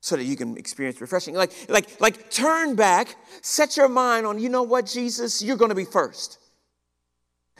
so 0.00 0.16
that 0.16 0.24
you 0.24 0.36
can 0.36 0.56
experience 0.56 1.00
refreshing. 1.00 1.34
Like, 1.34 1.52
like, 1.68 2.00
like 2.00 2.30
turn 2.30 2.76
back, 2.76 3.16
set 3.42 3.76
your 3.76 3.88
mind 3.88 4.26
on, 4.26 4.38
you 4.38 4.48
know 4.48 4.62
what, 4.62 4.86
Jesus, 4.86 5.42
you're 5.42 5.56
going 5.56 5.70
to 5.70 5.74
be 5.74 5.84
first. 5.84 6.38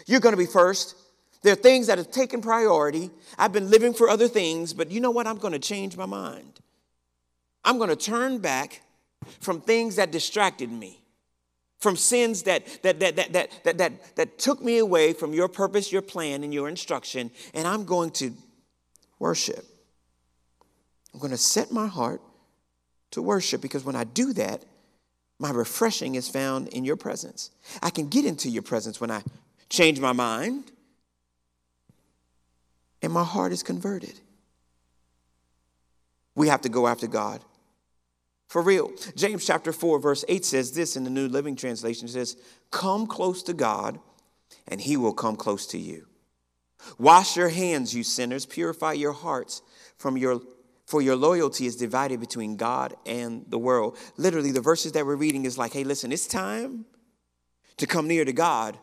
You're 0.07 0.21
going 0.21 0.35
to 0.35 0.39
be 0.39 0.47
first. 0.47 0.95
There 1.43 1.53
are 1.53 1.57
things 1.57 1.87
that 1.87 1.99
have 1.99 2.11
taken 2.11 2.41
priority. 2.41 3.11
I've 3.39 3.53
been 3.53 3.71
living 3.71 3.95
for 3.95 4.09
other 4.09 4.29
things, 4.29 4.73
but 4.73 4.91
you 4.91 5.01
know 5.01 5.11
what? 5.11 5.27
I'm 5.27 5.39
going 5.39 5.53
to 5.53 5.59
change 5.59 5.97
my 5.97 6.07
mind. 6.07 6.61
I'm 7.65 7.79
going 7.79 7.91
to 7.91 7.97
turn 7.97 8.39
back 8.39 8.83
from 9.41 9.61
things 9.61 9.97
that 9.97 10.13
distracted 10.13 10.71
me 10.71 11.01
from 11.79 11.97
sins 11.97 12.45
that, 12.45 12.83
that, 12.83 13.01
that, 13.01 13.17
that, 13.17 13.33
that, 13.33 13.51
that, 13.65 13.79
that, 13.79 14.17
that 14.17 14.39
took 14.39 14.63
me 14.63 14.79
away 14.79 15.13
from 15.13 15.33
your 15.33 15.49
purpose, 15.49 15.93
your 15.93 16.03
plan, 16.03 16.43
and 16.43 16.53
your 16.53 16.69
instruction, 16.69 17.31
and 17.55 17.67
I'm 17.67 17.85
going 17.85 18.11
to 18.13 18.33
worship. 19.19 19.65
I'm 21.13 21.21
going 21.21 21.33
to 21.33 21.39
set 21.39 21.71
my 21.71 21.87
heart 21.87 22.21
to 23.13 23.23
worship 23.23 23.61
because 23.61 23.85
when 23.85 23.97
I 23.97 24.05
do 24.05 24.33
that, 24.35 24.65
my 25.39 25.51
refreshing 25.51 26.15
is 26.15 26.29
found 26.29 26.69
in 26.69 26.85
your 26.85 26.97
presence. 26.97 27.51
I 27.83 27.91
can 27.91 28.09
get 28.09 28.25
into 28.25 28.49
your 28.49 28.63
presence 28.63 29.01
when 29.01 29.11
I 29.11 29.23
change 29.69 30.01
my 30.01 30.13
mind 30.13 30.73
and 33.03 33.13
my 33.13 33.25
heart 33.25 33.53
is 33.53 33.63
converted. 33.63 34.19
We 36.35 36.49
have 36.49 36.63
to 36.63 36.69
go 36.69 36.87
after 36.87 37.07
God 37.07 37.43
for 38.47 38.63
real. 38.63 38.93
James 39.17 39.47
chapter 39.47 39.73
4, 39.73 39.99
verse 39.99 40.25
8 40.29 40.45
says 40.45 40.73
this 40.73 40.97
in 40.97 41.05
the 41.05 41.11
New 41.11 41.29
Living 41.29 41.57
Translation 41.57 42.07
it 42.07 42.13
says, 42.13 42.37
Come 42.71 43.07
close 43.07 43.43
to 43.45 43.55
God, 43.55 43.99
and 44.69 44.81
he 44.81 44.97
will 44.97 45.15
come 45.15 45.37
close 45.37 45.67
to 45.69 45.79
you. 45.79 46.07
Wash 46.99 47.37
your 47.37 47.49
hands, 47.49 47.95
you 47.95 48.05
sinners, 48.05 48.47
purify 48.47 48.93
your 48.93 49.13
hearts 49.13 49.63
from 49.97 50.17
your 50.17 50.41
for 50.87 51.03
your 51.03 51.17
loyalty 51.17 51.67
is 51.67 51.75
divided 51.75 52.21
between 52.21 52.57
God 52.57 52.95
and 53.05 53.45
the 53.49 53.59
world. 53.59 53.99
Literally, 54.17 54.53
the 54.53 54.61
verses 54.61 54.93
that 54.93 55.05
we're 55.05 55.17
reading 55.17 55.45
is 55.45 55.59
like, 55.59 55.73
hey, 55.73 55.83
listen, 55.83 56.13
it's 56.13 56.29
time 56.29 56.85
to 57.79 57.89
come 57.89 58.07
near 58.07 58.25
to 58.25 58.33
God 58.33 58.79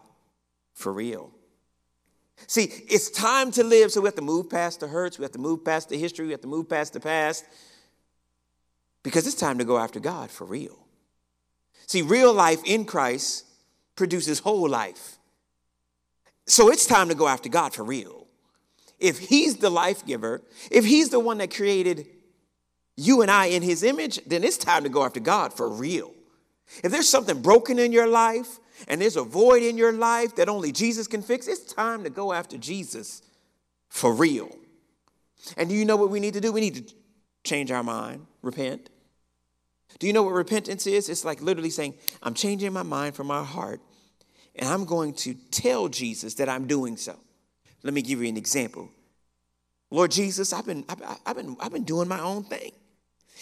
for 0.73 0.91
real. 0.91 1.31
See, 2.47 2.63
it's 2.89 3.09
time 3.09 3.51
to 3.51 3.63
live, 3.63 3.91
so 3.91 4.01
we 4.01 4.07
have 4.07 4.15
to 4.15 4.21
move 4.21 4.49
past 4.49 4.81
the 4.81 4.87
hurts, 4.87 5.17
we 5.17 5.23
have 5.23 5.31
to 5.31 5.39
move 5.39 5.63
past 5.63 5.87
the 5.87 5.97
history, 5.97 6.25
we 6.25 6.31
have 6.31 6.41
to 6.41 6.47
move 6.47 6.67
past 6.67 6.91
the 6.91 6.99
past, 6.99 7.45
because 9.03 9.27
it's 9.27 9.35
time 9.35 9.57
to 9.57 9.65
go 9.65 9.77
after 9.77 9.99
God 9.99 10.31
for 10.31 10.45
real. 10.45 10.79
See, 11.87 12.01
real 12.01 12.33
life 12.33 12.61
in 12.65 12.85
Christ 12.85 13.45
produces 13.95 14.39
whole 14.39 14.67
life. 14.67 15.17
So 16.45 16.69
it's 16.69 16.85
time 16.85 17.09
to 17.09 17.15
go 17.15 17.27
after 17.27 17.49
God 17.49 17.73
for 17.73 17.83
real. 17.83 18.27
If 18.99 19.19
He's 19.19 19.57
the 19.57 19.69
life 19.69 20.05
giver, 20.05 20.41
if 20.71 20.85
He's 20.85 21.09
the 21.09 21.19
one 21.19 21.37
that 21.39 21.53
created 21.53 22.07
you 22.95 23.21
and 23.21 23.29
I 23.29 23.47
in 23.47 23.61
His 23.61 23.83
image, 23.83 24.19
then 24.25 24.43
it's 24.43 24.57
time 24.57 24.83
to 24.83 24.89
go 24.89 25.03
after 25.03 25.19
God 25.19 25.53
for 25.53 25.69
real. 25.69 26.13
If 26.83 26.91
there's 26.91 27.09
something 27.09 27.41
broken 27.41 27.79
in 27.79 27.91
your 27.91 28.07
life 28.07 28.59
and 28.87 29.01
there's 29.01 29.17
a 29.17 29.23
void 29.23 29.63
in 29.63 29.77
your 29.77 29.91
life 29.91 30.35
that 30.35 30.49
only 30.49 30.71
Jesus 30.71 31.07
can 31.07 31.21
fix, 31.21 31.47
it's 31.47 31.73
time 31.73 32.03
to 32.03 32.09
go 32.09 32.33
after 32.33 32.57
Jesus 32.57 33.21
for 33.89 34.13
real. 34.13 34.49
And 35.57 35.69
do 35.69 35.75
you 35.75 35.85
know 35.85 35.97
what 35.97 36.09
we 36.09 36.19
need 36.19 36.33
to 36.33 36.41
do? 36.41 36.51
We 36.51 36.61
need 36.61 36.87
to 36.87 36.95
change 37.43 37.71
our 37.71 37.83
mind, 37.83 38.25
repent. 38.41 38.89
Do 39.99 40.07
you 40.07 40.13
know 40.13 40.23
what 40.23 40.33
repentance 40.33 40.87
is? 40.87 41.09
It's 41.09 41.25
like 41.25 41.41
literally 41.41 41.69
saying, 41.69 41.95
I'm 42.21 42.33
changing 42.33 42.73
my 42.73 42.83
mind 42.83 43.15
from 43.15 43.27
my 43.27 43.43
heart 43.43 43.81
and 44.55 44.69
I'm 44.69 44.85
going 44.85 45.13
to 45.15 45.33
tell 45.51 45.87
Jesus 45.87 46.35
that 46.35 46.49
I'm 46.49 46.67
doing 46.67 46.97
so. 46.97 47.17
Let 47.83 47.93
me 47.93 48.01
give 48.01 48.21
you 48.21 48.29
an 48.29 48.37
example. 48.37 48.89
Lord 49.89 50.11
Jesus, 50.11 50.53
I've 50.53 50.65
been, 50.65 50.85
I've, 50.89 51.01
I've, 51.25 51.35
been, 51.35 51.57
I've 51.59 51.71
been 51.71 51.83
doing 51.83 52.07
my 52.07 52.19
own 52.19 52.43
thing. 52.43 52.71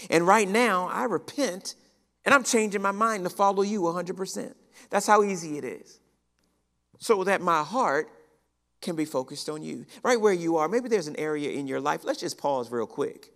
And 0.10 0.26
right 0.26 0.48
now, 0.48 0.88
I 0.88 1.04
repent 1.04 1.76
and 2.26 2.34
I'm 2.34 2.44
changing 2.44 2.82
my 2.82 2.92
mind 2.92 3.24
to 3.24 3.30
follow 3.30 3.62
you 3.62 3.82
100%. 3.82 4.54
That's 4.90 5.08
how 5.08 5.24
easy 5.24 5.58
it 5.58 5.64
is. 5.64 6.00
So 7.00 7.24
that 7.24 7.42
my 7.42 7.64
heart 7.64 8.10
can 8.82 8.96
be 8.96 9.06
focused 9.06 9.50
on 9.50 9.64
you. 9.64 9.86
Right 10.04 10.20
where 10.20 10.34
you 10.34 10.58
are, 10.58 10.68
maybe 10.68 10.90
there's 10.90 11.08
an 11.08 11.16
area 11.18 11.52
in 11.52 11.68
your 11.68 11.80
life. 11.80 12.04
Let's 12.04 12.20
just 12.20 12.38
pause 12.38 12.72
real 12.72 12.88
quick 12.88 13.32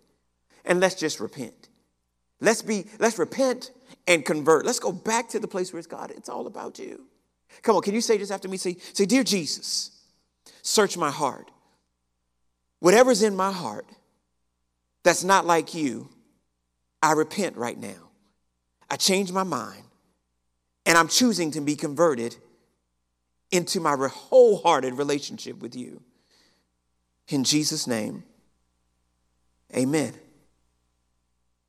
and 0.64 0.80
let's 0.80 0.94
just 0.94 1.20
repent. 1.20 1.68
Let's 2.40 2.62
be, 2.62 2.86
let's 2.98 3.18
repent 3.18 3.70
and 4.06 4.24
convert. 4.24 4.64
Let's 4.66 4.78
go 4.78 4.92
back 4.92 5.28
to 5.30 5.38
the 5.38 5.48
place 5.48 5.72
where 5.72 5.78
it's 5.78 5.86
God. 5.86 6.10
It's 6.10 6.28
all 6.28 6.46
about 6.46 6.78
you. 6.78 7.06
Come 7.62 7.76
on, 7.76 7.82
can 7.82 7.94
you 7.94 8.00
say 8.00 8.18
this 8.18 8.30
after 8.30 8.48
me? 8.48 8.56
Say, 8.56 8.76
say, 8.92 9.06
Dear 9.06 9.24
Jesus, 9.24 9.90
search 10.62 10.96
my 10.96 11.10
heart. 11.10 11.50
Whatever's 12.80 13.22
in 13.22 13.34
my 13.34 13.52
heart 13.52 13.86
that's 15.02 15.24
not 15.24 15.46
like 15.46 15.72
you, 15.72 16.08
I 17.00 17.12
repent 17.12 17.56
right 17.56 17.78
now. 17.78 18.10
I 18.90 18.96
change 18.96 19.32
my 19.32 19.44
mind 19.44 19.84
and 20.84 20.98
I'm 20.98 21.08
choosing 21.08 21.52
to 21.52 21.60
be 21.60 21.76
converted 21.76 22.36
into 23.50 23.80
my 23.80 23.96
wholehearted 23.96 24.94
relationship 24.94 25.60
with 25.60 25.76
you. 25.76 26.02
In 27.28 27.44
Jesus' 27.44 27.86
name, 27.86 28.24
amen. 29.76 30.14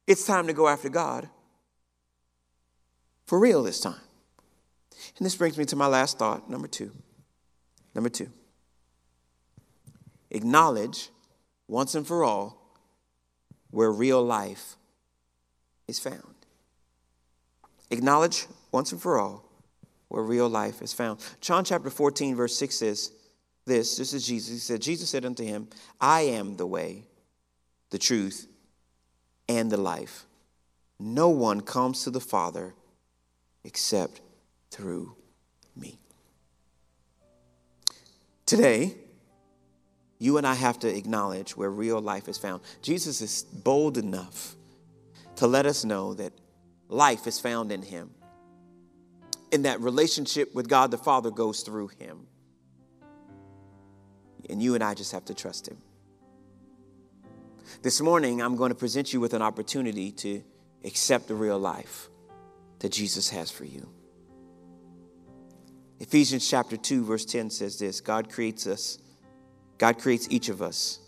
It's 0.07 0.25
time 0.25 0.47
to 0.47 0.53
go 0.53 0.67
after 0.69 0.89
God 0.89 1.29
for 3.25 3.37
real 3.37 3.61
this 3.61 3.81
time. 3.81 3.99
And 5.17 5.25
this 5.25 5.35
brings 5.35 5.57
me 5.57 5.65
to 5.65 5.75
my 5.75 5.87
last 5.87 6.17
thought, 6.17 6.49
number 6.49 6.67
two. 6.67 6.91
Number 7.93 8.09
two. 8.09 8.29
Acknowledge 10.31 11.09
once 11.67 11.93
and 11.93 12.07
for 12.07 12.23
all 12.23 12.57
where 13.69 13.91
real 13.91 14.23
life 14.23 14.75
is 15.87 15.99
found. 15.99 16.35
Acknowledge 17.89 18.47
once 18.71 18.91
and 18.91 19.01
for 19.01 19.19
all 19.19 19.43
where 20.07 20.23
real 20.23 20.47
life 20.47 20.81
is 20.81 20.93
found. 20.93 21.19
John 21.41 21.65
chapter 21.65 21.89
14, 21.89 22.35
verse 22.35 22.55
6 22.57 22.75
says 22.75 23.11
this 23.65 23.97
this 23.97 24.13
is 24.13 24.25
Jesus. 24.25 24.53
He 24.53 24.59
said, 24.59 24.81
Jesus 24.81 25.09
said 25.09 25.25
unto 25.25 25.43
him, 25.43 25.67
I 25.99 26.21
am 26.21 26.55
the 26.55 26.65
way, 26.65 27.03
the 27.89 27.97
truth, 27.97 28.47
and 29.47 29.71
the 29.71 29.77
life. 29.77 30.25
No 30.99 31.29
one 31.29 31.61
comes 31.61 32.03
to 32.03 32.09
the 32.09 32.19
Father 32.19 32.73
except 33.63 34.21
through 34.71 35.15
me. 35.75 35.99
Today, 38.45 38.95
you 40.19 40.37
and 40.37 40.47
I 40.47 40.55
have 40.55 40.79
to 40.79 40.95
acknowledge 40.95 41.55
where 41.55 41.69
real 41.69 42.01
life 42.01 42.27
is 42.27 42.37
found. 42.37 42.61
Jesus 42.81 43.21
is 43.21 43.43
bold 43.43 43.97
enough 43.97 44.55
to 45.35 45.47
let 45.47 45.65
us 45.65 45.85
know 45.85 46.13
that 46.15 46.33
life 46.89 47.27
is 47.27 47.39
found 47.39 47.71
in 47.71 47.81
him, 47.81 48.09
and 49.51 49.65
that 49.65 49.79
relationship 49.81 50.55
with 50.55 50.67
God 50.67 50.91
the 50.91 50.97
Father 50.97 51.29
goes 51.29 51.61
through 51.61 51.89
him. 51.99 52.25
And 54.49 54.61
you 54.61 54.75
and 54.75 54.83
I 54.83 54.93
just 54.93 55.11
have 55.11 55.25
to 55.25 55.33
trust 55.33 55.67
him. 55.67 55.77
This 57.81 58.01
morning, 58.01 58.41
I'm 58.41 58.55
going 58.55 58.69
to 58.69 58.75
present 58.75 59.13
you 59.13 59.19
with 59.19 59.33
an 59.33 59.41
opportunity 59.41 60.11
to 60.11 60.43
accept 60.83 61.27
the 61.27 61.35
real 61.35 61.59
life 61.59 62.09
that 62.79 62.91
Jesus 62.91 63.29
has 63.29 63.51
for 63.51 63.65
you. 63.65 63.89
Ephesians 65.99 66.47
chapter 66.47 66.77
2 66.77 67.03
verse 67.03 67.25
10 67.25 67.49
says 67.49 67.79
this, 67.79 68.01
God 68.01 68.31
creates 68.31 68.67
us. 68.67 68.99
God 69.77 69.99
creates 69.99 70.27
each 70.29 70.49
of 70.49 70.61
us 70.61 70.99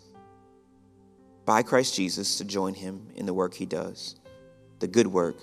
by 1.44 1.62
Christ 1.62 1.94
Jesus 1.94 2.38
to 2.38 2.44
join 2.44 2.74
him 2.74 3.08
in 3.14 3.26
the 3.26 3.34
work 3.34 3.54
he 3.54 3.66
does. 3.66 4.16
The 4.78 4.88
good 4.88 5.06
work 5.06 5.36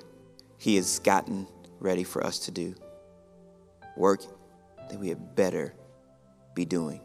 he 0.58 0.76
has 0.76 1.00
gotten 1.00 1.48
ready 1.80 2.04
for 2.04 2.26
us 2.26 2.40
to 2.40 2.52
do. 2.52 2.76
Work 3.96 4.22
that 4.90 5.00
we 5.00 5.10
had 5.10 5.36
better 5.36 5.74
be 6.56 6.66
doing. 6.66 7.02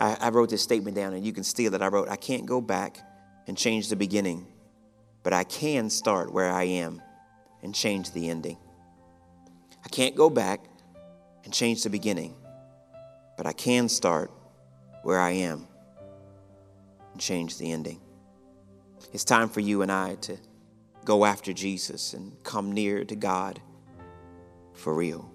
I, 0.00 0.16
I 0.20 0.28
wrote 0.30 0.50
this 0.50 0.62
statement 0.62 0.96
down, 0.96 1.14
and 1.14 1.24
you 1.24 1.32
can 1.32 1.44
steal 1.44 1.74
it. 1.74 1.82
I 1.82 1.88
wrote, 1.88 2.08
I 2.08 2.16
can't 2.16 2.46
go 2.46 2.60
back 2.60 2.98
and 3.46 3.56
change 3.56 3.88
the 3.88 3.96
beginning, 3.96 4.46
but 5.22 5.32
I 5.32 5.44
can 5.44 5.90
start 5.90 6.32
where 6.32 6.50
I 6.50 6.64
am 6.64 7.02
and 7.62 7.74
change 7.74 8.12
the 8.12 8.28
ending. 8.28 8.58
I 9.84 9.88
can't 9.88 10.14
go 10.14 10.30
back 10.30 10.60
and 11.44 11.52
change 11.52 11.82
the 11.82 11.90
beginning, 11.90 12.34
but 13.36 13.46
I 13.46 13.52
can 13.52 13.88
start 13.88 14.30
where 15.02 15.20
I 15.20 15.30
am 15.30 15.68
and 17.12 17.20
change 17.20 17.58
the 17.58 17.70
ending. 17.70 18.00
It's 19.12 19.24
time 19.24 19.48
for 19.48 19.60
you 19.60 19.82
and 19.82 19.92
I 19.92 20.16
to 20.16 20.38
go 21.04 21.24
after 21.24 21.52
Jesus 21.52 22.12
and 22.12 22.36
come 22.42 22.72
near 22.72 23.04
to 23.04 23.14
God 23.14 23.60
for 24.74 24.92
real. 24.92 25.30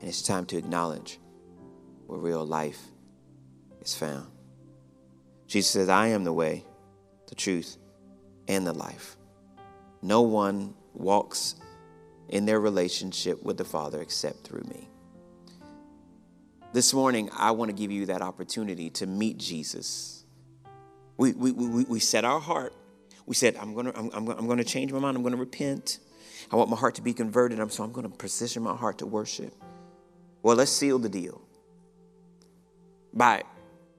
And 0.00 0.08
it's 0.08 0.22
time 0.22 0.46
to 0.46 0.56
acknowledge 0.56 1.18
where 2.06 2.18
real 2.18 2.46
life 2.46 2.89
is 3.82 3.94
found. 3.94 4.26
Jesus 5.46 5.70
says, 5.70 5.88
I 5.88 6.08
am 6.08 6.24
the 6.24 6.32
way, 6.32 6.64
the 7.28 7.34
truth, 7.34 7.76
and 8.48 8.66
the 8.66 8.72
life. 8.72 9.16
No 10.02 10.22
one 10.22 10.74
walks 10.94 11.56
in 12.28 12.46
their 12.46 12.60
relationship 12.60 13.42
with 13.42 13.58
the 13.58 13.64
Father 13.64 14.00
except 14.00 14.44
through 14.44 14.62
me. 14.62 14.88
This 16.72 16.94
morning, 16.94 17.28
I 17.36 17.50
want 17.50 17.70
to 17.70 17.76
give 17.76 17.90
you 17.90 18.06
that 18.06 18.22
opportunity 18.22 18.90
to 18.90 19.06
meet 19.06 19.38
Jesus. 19.38 20.24
We, 21.16 21.32
we, 21.32 21.50
we, 21.50 21.84
we 21.84 21.98
set 21.98 22.24
our 22.24 22.38
heart. 22.38 22.72
We 23.26 23.34
said, 23.34 23.56
I'm 23.56 23.74
going 23.74 23.86
to 23.86 23.98
I'm, 23.98 24.28
I'm, 24.28 24.46
going 24.46 24.58
to 24.58 24.64
change 24.64 24.92
my 24.92 25.00
mind. 25.00 25.16
I'm 25.16 25.22
going 25.22 25.34
to 25.34 25.38
repent. 25.38 25.98
I 26.50 26.56
want 26.56 26.70
my 26.70 26.76
heart 26.76 26.94
to 26.94 27.02
be 27.02 27.12
converted. 27.12 27.58
I'm, 27.58 27.70
So 27.70 27.82
I'm 27.82 27.92
going 27.92 28.08
to 28.08 28.16
position 28.16 28.62
my 28.62 28.76
heart 28.76 28.98
to 28.98 29.06
worship. 29.06 29.52
Well, 30.42 30.56
let's 30.56 30.70
seal 30.70 30.98
the 30.98 31.08
deal 31.08 31.42
by 33.12 33.42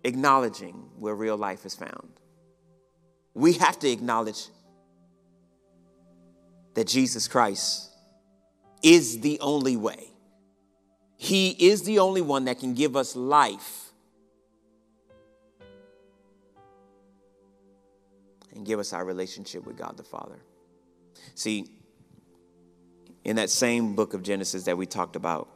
acknowledging 0.03 0.89
where 0.97 1.15
real 1.15 1.37
life 1.37 1.65
is 1.65 1.75
found. 1.75 2.19
We 3.33 3.53
have 3.53 3.79
to 3.79 3.89
acknowledge 3.89 4.47
that 6.73 6.87
Jesus 6.87 7.27
Christ 7.27 7.89
is 8.81 9.19
the 9.19 9.39
only 9.39 9.77
way. 9.77 10.07
He 11.17 11.49
is 11.49 11.83
the 11.83 11.99
only 11.99 12.21
one 12.21 12.45
that 12.45 12.59
can 12.59 12.73
give 12.73 12.95
us 12.95 13.15
life 13.15 13.91
and 18.55 18.65
give 18.65 18.79
us 18.79 18.91
our 18.91 19.05
relationship 19.05 19.65
with 19.65 19.77
God 19.77 19.97
the 19.97 20.03
Father. 20.03 20.39
See, 21.35 21.69
in 23.23 23.35
that 23.35 23.49
same 23.49 23.95
book 23.95 24.13
of 24.13 24.23
Genesis 24.23 24.63
that 24.63 24.77
we 24.77 24.85
talked 24.85 25.15
about 25.15 25.47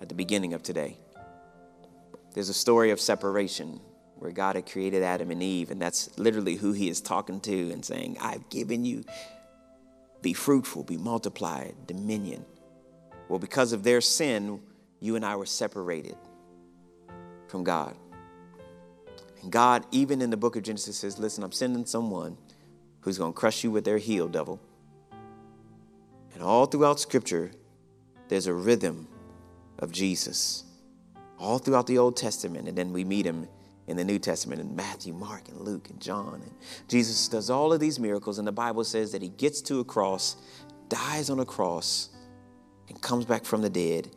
at 0.00 0.08
the 0.08 0.14
beginning 0.14 0.54
of 0.54 0.62
today, 0.62 0.96
there's 2.34 2.48
a 2.48 2.54
story 2.54 2.90
of 2.90 3.00
separation 3.00 3.80
where 4.16 4.30
God 4.30 4.56
had 4.56 4.70
created 4.70 5.02
Adam 5.02 5.30
and 5.30 5.42
Eve, 5.42 5.70
and 5.70 5.82
that's 5.82 6.16
literally 6.18 6.54
who 6.54 6.72
he 6.72 6.88
is 6.88 7.00
talking 7.00 7.40
to 7.40 7.70
and 7.72 7.84
saying, 7.84 8.16
I've 8.20 8.48
given 8.48 8.84
you, 8.84 9.04
be 10.22 10.32
fruitful, 10.32 10.84
be 10.84 10.96
multiplied, 10.96 11.74
dominion. 11.86 12.44
Well, 13.28 13.40
because 13.40 13.72
of 13.72 13.82
their 13.82 14.00
sin, 14.00 14.60
you 15.00 15.16
and 15.16 15.24
I 15.24 15.36
were 15.36 15.46
separated 15.46 16.16
from 17.48 17.64
God. 17.64 17.96
And 19.42 19.50
God, 19.50 19.84
even 19.90 20.22
in 20.22 20.30
the 20.30 20.36
book 20.36 20.54
of 20.54 20.62
Genesis, 20.62 20.96
says, 20.96 21.18
Listen, 21.18 21.42
I'm 21.42 21.52
sending 21.52 21.84
someone 21.84 22.38
who's 23.00 23.18
going 23.18 23.32
to 23.32 23.38
crush 23.38 23.64
you 23.64 23.72
with 23.72 23.84
their 23.84 23.98
heel, 23.98 24.28
devil. 24.28 24.60
And 26.32 26.42
all 26.42 26.66
throughout 26.66 27.00
Scripture, 27.00 27.50
there's 28.28 28.46
a 28.46 28.54
rhythm 28.54 29.08
of 29.80 29.90
Jesus 29.90 30.64
all 31.42 31.58
throughout 31.58 31.86
the 31.86 31.98
Old 31.98 32.16
Testament, 32.16 32.68
and 32.68 32.78
then 32.78 32.92
we 32.92 33.04
meet 33.04 33.26
him 33.26 33.48
in 33.88 33.96
the 33.96 34.04
New 34.04 34.18
Testament 34.18 34.60
in 34.60 34.76
Matthew, 34.76 35.12
Mark, 35.12 35.48
and 35.48 35.60
Luke, 35.60 35.90
and 35.90 36.00
John. 36.00 36.34
And 36.34 36.52
Jesus 36.88 37.26
does 37.28 37.50
all 37.50 37.72
of 37.72 37.80
these 37.80 37.98
miracles, 37.98 38.38
and 38.38 38.46
the 38.46 38.52
Bible 38.52 38.84
says 38.84 39.12
that 39.12 39.22
he 39.22 39.28
gets 39.28 39.60
to 39.62 39.80
a 39.80 39.84
cross, 39.84 40.36
dies 40.88 41.30
on 41.30 41.40
a 41.40 41.44
cross, 41.44 42.10
and 42.88 43.02
comes 43.02 43.24
back 43.24 43.44
from 43.44 43.60
the 43.60 43.68
dead. 43.68 44.08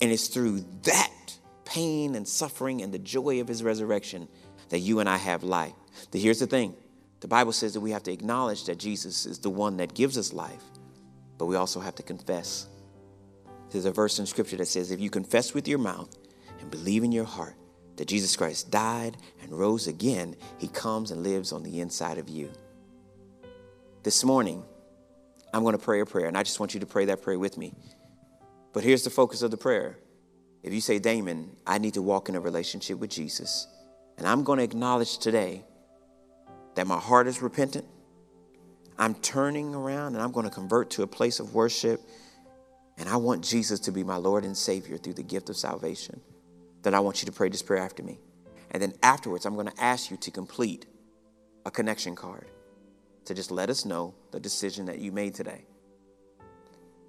And 0.00 0.10
it's 0.10 0.28
through 0.28 0.64
that 0.84 1.38
pain 1.66 2.14
and 2.14 2.26
suffering 2.26 2.82
and 2.82 2.92
the 2.92 2.98
joy 2.98 3.40
of 3.40 3.48
his 3.48 3.62
resurrection 3.62 4.26
that 4.70 4.78
you 4.78 5.00
and 5.00 5.08
I 5.08 5.18
have 5.18 5.44
life. 5.44 5.74
But 6.10 6.20
here's 6.22 6.40
the 6.40 6.46
thing 6.46 6.74
the 7.20 7.28
Bible 7.28 7.52
says 7.52 7.74
that 7.74 7.80
we 7.80 7.90
have 7.90 8.02
to 8.04 8.12
acknowledge 8.12 8.64
that 8.64 8.78
Jesus 8.78 9.26
is 9.26 9.38
the 9.38 9.50
one 9.50 9.76
that 9.76 9.94
gives 9.94 10.16
us 10.16 10.32
life, 10.32 10.64
but 11.36 11.46
we 11.46 11.56
also 11.56 11.80
have 11.80 11.94
to 11.96 12.02
confess. 12.02 12.66
There's 13.70 13.84
a 13.84 13.92
verse 13.92 14.18
in 14.18 14.26
Scripture 14.26 14.56
that 14.56 14.66
says, 14.66 14.90
If 14.90 15.00
you 15.00 15.10
confess 15.10 15.54
with 15.54 15.68
your 15.68 15.78
mouth 15.78 16.16
and 16.62 16.70
believe 16.70 17.04
in 17.04 17.12
your 17.12 17.24
heart 17.24 17.56
that 17.96 18.08
Jesus 18.08 18.34
Christ 18.36 18.70
died 18.70 19.18
and 19.42 19.52
rose 19.52 19.86
again, 19.86 20.34
he 20.58 20.68
comes 20.68 21.10
and 21.10 21.22
lives 21.22 21.52
on 21.52 21.62
the 21.62 21.80
inside 21.80 22.16
of 22.16 22.28
you. 22.28 22.50
This 24.02 24.24
morning, 24.24 24.64
I'm 25.52 25.62
going 25.62 25.76
to 25.76 25.84
pray 25.84 26.00
a 26.00 26.06
prayer, 26.06 26.26
and 26.26 26.38
I 26.38 26.42
just 26.42 26.58
want 26.58 26.72
you 26.72 26.80
to 26.80 26.86
pray 26.86 27.04
that 27.04 27.20
prayer 27.20 27.38
with 27.38 27.58
me. 27.58 27.74
But 28.72 28.82
here's 28.82 29.04
the 29.04 29.10
focus 29.10 29.42
of 29.42 29.50
the 29.50 29.58
prayer. 29.58 29.98
If 30.62 30.72
you 30.72 30.80
say, 30.80 30.98
Damon, 30.98 31.54
I 31.66 31.78
need 31.78 31.94
to 31.94 32.02
walk 32.02 32.28
in 32.28 32.34
a 32.34 32.40
relationship 32.40 32.98
with 32.98 33.10
Jesus, 33.10 33.66
and 34.16 34.26
I'm 34.26 34.44
going 34.44 34.58
to 34.58 34.64
acknowledge 34.64 35.18
today 35.18 35.64
that 36.74 36.86
my 36.86 36.98
heart 36.98 37.26
is 37.26 37.42
repentant, 37.42 37.84
I'm 38.98 39.14
turning 39.16 39.74
around 39.74 40.14
and 40.14 40.22
I'm 40.22 40.32
going 40.32 40.48
to 40.48 40.54
convert 40.54 40.90
to 40.90 41.02
a 41.02 41.06
place 41.06 41.40
of 41.40 41.54
worship, 41.54 42.00
and 42.96 43.08
I 43.08 43.16
want 43.16 43.44
Jesus 43.44 43.80
to 43.80 43.92
be 43.92 44.04
my 44.04 44.16
Lord 44.16 44.44
and 44.44 44.56
Savior 44.56 44.96
through 44.96 45.14
the 45.14 45.22
gift 45.22 45.50
of 45.50 45.56
salvation, 45.56 46.20
then 46.82 46.94
I 46.94 47.00
want 47.00 47.22
you 47.22 47.26
to 47.26 47.32
pray 47.32 47.48
this 47.48 47.62
prayer 47.62 47.82
after 47.82 48.02
me. 48.02 48.18
And 48.70 48.82
then 48.82 48.94
afterwards, 49.02 49.46
I'm 49.46 49.54
going 49.54 49.68
to 49.68 49.82
ask 49.82 50.10
you 50.10 50.16
to 50.16 50.30
complete 50.30 50.86
a 51.64 51.70
connection 51.70 52.16
card 52.16 52.46
to 53.26 53.34
just 53.34 53.50
let 53.50 53.70
us 53.70 53.84
know 53.84 54.14
the 54.30 54.40
decision 54.40 54.86
that 54.86 54.98
you 54.98 55.12
made 55.12 55.34
today. 55.34 55.64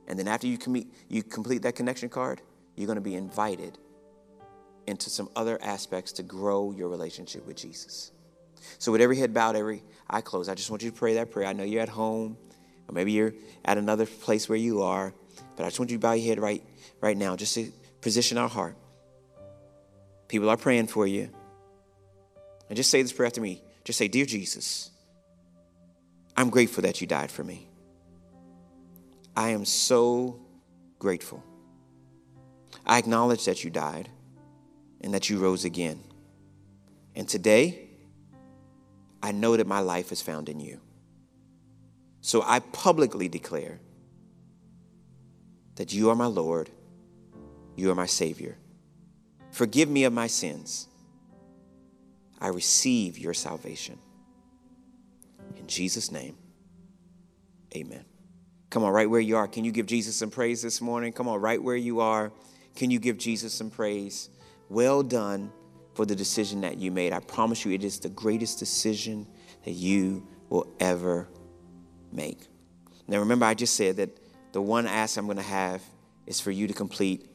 And 0.07 0.19
then 0.19 0.27
after 0.27 0.47
you, 0.47 0.57
com- 0.57 0.91
you 1.07 1.23
complete 1.23 1.61
that 1.63 1.75
connection 1.75 2.09
card, 2.09 2.41
you're 2.75 2.87
going 2.87 2.97
to 2.97 3.01
be 3.01 3.15
invited 3.15 3.77
into 4.85 5.09
some 5.09 5.29
other 5.35 5.57
aspects 5.61 6.11
to 6.13 6.23
grow 6.23 6.71
your 6.71 6.89
relationship 6.89 7.45
with 7.47 7.55
Jesus. 7.55 8.11
So, 8.79 8.91
with 8.91 9.01
every 9.01 9.17
head 9.17 9.33
bowed, 9.33 9.55
every 9.55 9.83
eye 10.09 10.21
closed, 10.21 10.49
I 10.49 10.55
just 10.55 10.69
want 10.69 10.83
you 10.83 10.91
to 10.91 10.95
pray 10.95 11.15
that 11.15 11.31
prayer. 11.31 11.47
I 11.47 11.53
know 11.53 11.63
you're 11.63 11.81
at 11.81 11.89
home, 11.89 12.37
or 12.87 12.93
maybe 12.93 13.11
you're 13.11 13.33
at 13.65 13.77
another 13.77 14.05
place 14.05 14.47
where 14.47 14.57
you 14.57 14.81
are, 14.81 15.13
but 15.55 15.63
I 15.63 15.67
just 15.67 15.79
want 15.79 15.91
you 15.91 15.97
to 15.97 16.01
bow 16.01 16.13
your 16.13 16.27
head 16.27 16.39
right, 16.39 16.63
right 17.01 17.17
now, 17.17 17.35
just 17.35 17.55
to 17.55 17.71
position 18.01 18.37
our 18.37 18.49
heart. 18.49 18.75
People 20.33 20.49
are 20.49 20.57
praying 20.57 20.87
for 20.87 21.05
you. 21.05 21.29
And 22.67 22.75
just 22.75 22.89
say 22.89 23.03
this 23.03 23.13
prayer 23.13 23.27
after 23.27 23.39
me. 23.39 23.61
Just 23.83 23.99
say, 23.99 24.07
Dear 24.07 24.25
Jesus, 24.25 24.89
I'm 26.35 26.49
grateful 26.49 26.81
that 26.81 26.99
you 27.01 27.05
died 27.05 27.29
for 27.29 27.43
me. 27.43 27.67
I 29.35 29.49
am 29.49 29.63
so 29.63 30.39
grateful. 30.97 31.43
I 32.83 32.97
acknowledge 32.97 33.45
that 33.45 33.63
you 33.63 33.69
died 33.69 34.09
and 35.01 35.13
that 35.13 35.29
you 35.29 35.37
rose 35.37 35.65
again. 35.65 36.03
And 37.15 37.29
today, 37.29 37.89
I 39.21 39.33
know 39.33 39.55
that 39.55 39.67
my 39.67 39.81
life 39.81 40.11
is 40.11 40.23
found 40.23 40.49
in 40.49 40.59
you. 40.59 40.81
So 42.21 42.41
I 42.41 42.57
publicly 42.57 43.27
declare 43.27 43.79
that 45.75 45.93
you 45.93 46.09
are 46.09 46.15
my 46.15 46.25
Lord, 46.25 46.71
you 47.75 47.91
are 47.91 47.95
my 47.95 48.07
Savior. 48.07 48.57
Forgive 49.53 49.87
me 49.87 50.03
of 50.03 50.11
my 50.11 50.25
sins. 50.25 50.87
I 52.41 52.47
receive 52.47 53.19
your 53.19 53.35
salvation. 53.35 53.99
In 55.55 55.67
Jesus' 55.67 56.11
name, 56.11 56.35
amen. 57.75 58.03
Come 58.71 58.83
on, 58.83 58.91
right 58.91 59.07
where 59.07 59.21
you 59.21 59.37
are. 59.37 59.47
Can 59.47 59.63
you 59.63 59.71
give 59.71 59.85
Jesus 59.85 60.15
some 60.15 60.31
praise 60.31 60.63
this 60.63 60.81
morning? 60.81 61.13
Come 61.13 61.27
on, 61.27 61.39
right 61.39 61.61
where 61.61 61.75
you 61.75 61.99
are. 61.99 62.31
Can 62.75 62.89
you 62.89 62.97
give 62.97 63.19
Jesus 63.19 63.53
some 63.53 63.69
praise? 63.69 64.29
Well 64.69 65.03
done 65.03 65.51
for 65.93 66.07
the 66.07 66.15
decision 66.15 66.61
that 66.61 66.79
you 66.79 66.91
made. 66.91 67.13
I 67.13 67.19
promise 67.19 67.63
you, 67.63 67.71
it 67.73 67.83
is 67.83 67.99
the 67.99 68.09
greatest 68.09 68.57
decision 68.57 69.27
that 69.65 69.73
you 69.73 70.27
will 70.49 70.65
ever 70.79 71.29
make. 72.11 72.39
Now, 73.07 73.19
remember, 73.19 73.45
I 73.45 73.53
just 73.53 73.75
said 73.75 73.97
that 73.97 74.17
the 74.51 74.63
one 74.63 74.87
ask 74.87 75.15
I'm 75.15 75.25
going 75.25 75.37
to 75.37 75.43
have 75.43 75.83
is 76.25 76.39
for 76.39 76.49
you 76.49 76.65
to 76.65 76.73
complete 76.73 77.29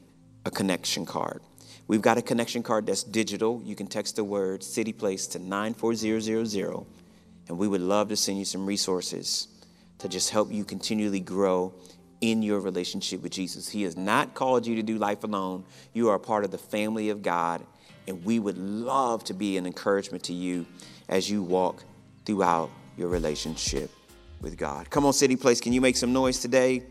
a 0.45 0.51
connection 0.51 1.05
card. 1.05 1.41
We've 1.89 2.03
got 2.03 2.19
a 2.19 2.21
connection 2.21 2.61
card 2.61 2.85
that's 2.85 3.01
digital. 3.01 3.63
You 3.65 3.75
can 3.75 3.87
text 3.87 4.15
the 4.15 4.23
word 4.23 4.61
City 4.61 4.93
Place 4.93 5.25
to 5.25 5.39
94000, 5.39 6.85
and 7.47 7.57
we 7.57 7.67
would 7.67 7.81
love 7.81 8.09
to 8.09 8.15
send 8.15 8.37
you 8.37 8.45
some 8.45 8.67
resources 8.67 9.47
to 9.97 10.07
just 10.07 10.29
help 10.29 10.51
you 10.51 10.63
continually 10.63 11.19
grow 11.19 11.73
in 12.21 12.43
your 12.43 12.59
relationship 12.59 13.23
with 13.23 13.31
Jesus. 13.31 13.67
He 13.67 13.81
has 13.81 13.97
not 13.97 14.35
called 14.35 14.67
you 14.67 14.75
to 14.75 14.83
do 14.83 14.99
life 14.99 15.23
alone. 15.23 15.65
You 15.91 16.09
are 16.09 16.15
a 16.15 16.19
part 16.19 16.45
of 16.45 16.51
the 16.51 16.59
family 16.59 17.09
of 17.09 17.23
God, 17.23 17.65
and 18.07 18.23
we 18.23 18.37
would 18.37 18.59
love 18.59 19.23
to 19.23 19.33
be 19.33 19.57
an 19.57 19.65
encouragement 19.65 20.21
to 20.25 20.33
you 20.33 20.67
as 21.07 21.27
you 21.27 21.41
walk 21.41 21.83
throughout 22.23 22.69
your 22.97 23.07
relationship 23.07 23.89
with 24.41 24.59
God. 24.59 24.91
Come 24.91 25.07
on, 25.07 25.13
City 25.13 25.35
Place, 25.35 25.59
can 25.59 25.73
you 25.73 25.81
make 25.81 25.97
some 25.97 26.13
noise 26.13 26.37
today 26.37 26.83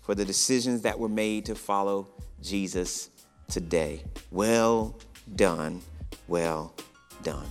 for 0.00 0.14
the 0.14 0.24
decisions 0.24 0.80
that 0.80 0.98
were 0.98 1.10
made 1.10 1.44
to 1.44 1.54
follow 1.54 2.08
Jesus 2.40 3.10
today? 3.50 4.02
Well 4.30 4.94
done, 5.34 5.80
well 6.26 6.74
done. 7.22 7.46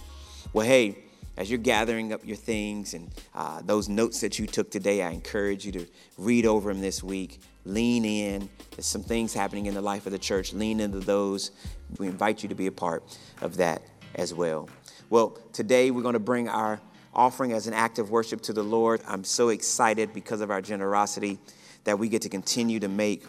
Well, 0.53 0.65
hey, 0.65 0.97
as 1.37 1.49
you're 1.49 1.59
gathering 1.59 2.13
up 2.13 2.25
your 2.25 2.35
things 2.35 2.93
and 2.93 3.11
uh, 3.35 3.61
those 3.63 3.89
notes 3.89 4.21
that 4.21 4.39
you 4.39 4.47
took 4.47 4.71
today, 4.71 5.03
I 5.03 5.11
encourage 5.11 5.65
you 5.65 5.71
to 5.73 5.85
read 6.17 6.45
over 6.45 6.71
them 6.71 6.81
this 6.81 7.03
week. 7.03 7.39
Lean 7.65 8.05
in. 8.05 8.49
There's 8.71 8.85
some 8.85 9.03
things 9.03 9.33
happening 9.33 9.65
in 9.65 9.73
the 9.73 9.81
life 9.81 10.05
of 10.05 10.11
the 10.11 10.19
church. 10.19 10.53
Lean 10.53 10.79
into 10.79 10.99
those. 10.99 11.51
We 11.99 12.07
invite 12.07 12.41
you 12.41 12.49
to 12.49 12.55
be 12.55 12.67
a 12.67 12.71
part 12.71 13.03
of 13.41 13.57
that 13.57 13.81
as 14.15 14.33
well. 14.33 14.69
Well, 15.09 15.37
today 15.53 15.91
we're 15.91 16.01
going 16.01 16.13
to 16.13 16.19
bring 16.19 16.47
our 16.47 16.79
offering 17.13 17.51
as 17.51 17.67
an 17.67 17.73
act 17.73 17.99
of 17.99 18.09
worship 18.11 18.41
to 18.41 18.53
the 18.53 18.63
Lord. 18.63 19.01
I'm 19.07 19.23
so 19.23 19.49
excited 19.49 20.13
because 20.13 20.41
of 20.41 20.51
our 20.51 20.61
generosity 20.61 21.39
that 21.83 21.97
we 21.97 22.09
get 22.09 22.21
to 22.23 22.29
continue 22.29 22.79
to 22.79 22.87
make 22.87 23.25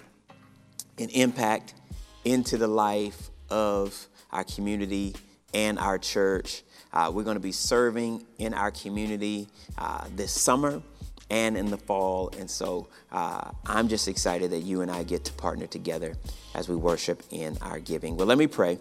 an 0.98 1.08
impact 1.10 1.74
into 2.28 2.58
the 2.58 2.68
life 2.68 3.30
of 3.48 4.06
our 4.30 4.44
community 4.44 5.16
and 5.54 5.78
our 5.78 5.98
church. 5.98 6.62
Uh, 6.92 7.10
we're 7.12 7.22
going 7.22 7.36
to 7.36 7.40
be 7.40 7.52
serving 7.52 8.22
in 8.38 8.52
our 8.52 8.70
community 8.70 9.48
uh, 9.78 10.04
this 10.14 10.30
summer 10.32 10.82
and 11.30 11.56
in 11.56 11.70
the 11.70 11.78
fall. 11.78 12.30
And 12.38 12.50
so 12.50 12.88
uh, 13.10 13.50
I'm 13.64 13.88
just 13.88 14.08
excited 14.08 14.50
that 14.50 14.60
you 14.60 14.82
and 14.82 14.90
I 14.90 15.04
get 15.04 15.24
to 15.24 15.32
partner 15.32 15.66
together 15.66 16.16
as 16.54 16.68
we 16.68 16.76
worship 16.76 17.22
in 17.30 17.56
our 17.62 17.80
giving. 17.80 18.16
Well, 18.16 18.26
let 18.26 18.36
me 18.36 18.46
pray. 18.46 18.78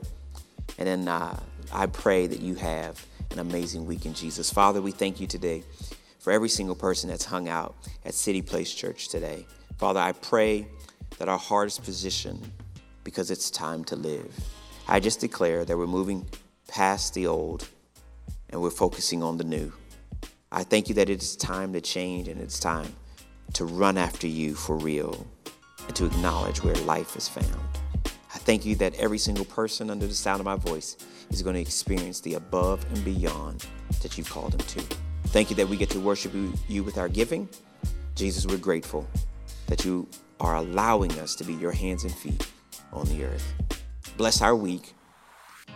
And 0.77 0.87
then 0.87 1.07
uh, 1.07 1.39
I 1.71 1.85
pray 1.87 2.27
that 2.27 2.41
you 2.41 2.55
have 2.55 3.05
an 3.31 3.39
amazing 3.39 3.85
week 3.85 4.05
in 4.05 4.13
Jesus. 4.13 4.51
Father, 4.51 4.81
we 4.81 4.91
thank 4.91 5.21
you 5.21 5.27
today 5.27 5.63
for 6.19 6.33
every 6.33 6.49
single 6.49 6.75
person 6.75 7.09
that's 7.09 7.25
hung 7.25 7.47
out 7.47 7.75
at 8.03 8.13
City 8.13 8.41
Place 8.41 8.73
Church 8.73 9.07
today. 9.07 9.45
Father, 9.77 10.01
I 10.01 10.11
pray 10.11 10.67
that 11.17 11.29
our 11.29 11.37
heart 11.37 11.67
is 11.67 11.79
positioned 11.79 12.51
because 13.07 13.31
it's 13.31 13.49
time 13.49 13.85
to 13.85 13.95
live. 13.95 14.35
I 14.85 14.99
just 14.99 15.21
declare 15.21 15.63
that 15.63 15.77
we're 15.77 15.87
moving 15.87 16.25
past 16.67 17.13
the 17.13 17.25
old 17.25 17.65
and 18.49 18.61
we're 18.61 18.69
focusing 18.69 19.23
on 19.23 19.37
the 19.37 19.45
new. 19.45 19.71
I 20.51 20.63
thank 20.63 20.89
you 20.89 20.95
that 20.95 21.09
it 21.09 21.21
is 21.21 21.37
time 21.37 21.71
to 21.71 21.79
change 21.79 22.27
and 22.27 22.41
it's 22.41 22.59
time 22.59 22.93
to 23.53 23.63
run 23.63 23.97
after 23.97 24.27
you 24.27 24.55
for 24.55 24.75
real 24.75 25.25
and 25.87 25.95
to 25.95 26.05
acknowledge 26.05 26.61
where 26.61 26.75
life 26.83 27.15
is 27.15 27.29
found. 27.29 27.61
I 28.05 28.39
thank 28.39 28.65
you 28.65 28.75
that 28.75 28.93
every 28.95 29.19
single 29.19 29.45
person 29.45 29.89
under 29.89 30.05
the 30.05 30.13
sound 30.13 30.41
of 30.41 30.45
my 30.45 30.57
voice 30.57 30.97
is 31.29 31.41
going 31.41 31.55
to 31.55 31.61
experience 31.61 32.19
the 32.19 32.33
above 32.33 32.85
and 32.93 33.05
beyond 33.05 33.65
that 34.01 34.17
you've 34.17 34.29
called 34.29 34.51
them 34.51 34.67
to. 34.67 34.81
Thank 35.27 35.49
you 35.49 35.55
that 35.55 35.69
we 35.69 35.77
get 35.77 35.89
to 35.91 35.99
worship 36.01 36.33
you 36.67 36.83
with 36.83 36.97
our 36.97 37.07
giving. 37.07 37.47
Jesus, 38.15 38.45
we're 38.45 38.57
grateful 38.57 39.07
that 39.67 39.85
you 39.85 40.09
are 40.41 40.55
allowing 40.55 41.13
us 41.19 41.35
to 41.35 41.45
be 41.45 41.53
your 41.53 41.71
hands 41.71 42.03
and 42.03 42.13
feet 42.13 42.45
on 42.97 43.07
the 43.07 43.25
earth. 43.25 43.53
Bless 44.17 44.41
our 44.41 44.55
week. 44.55 44.93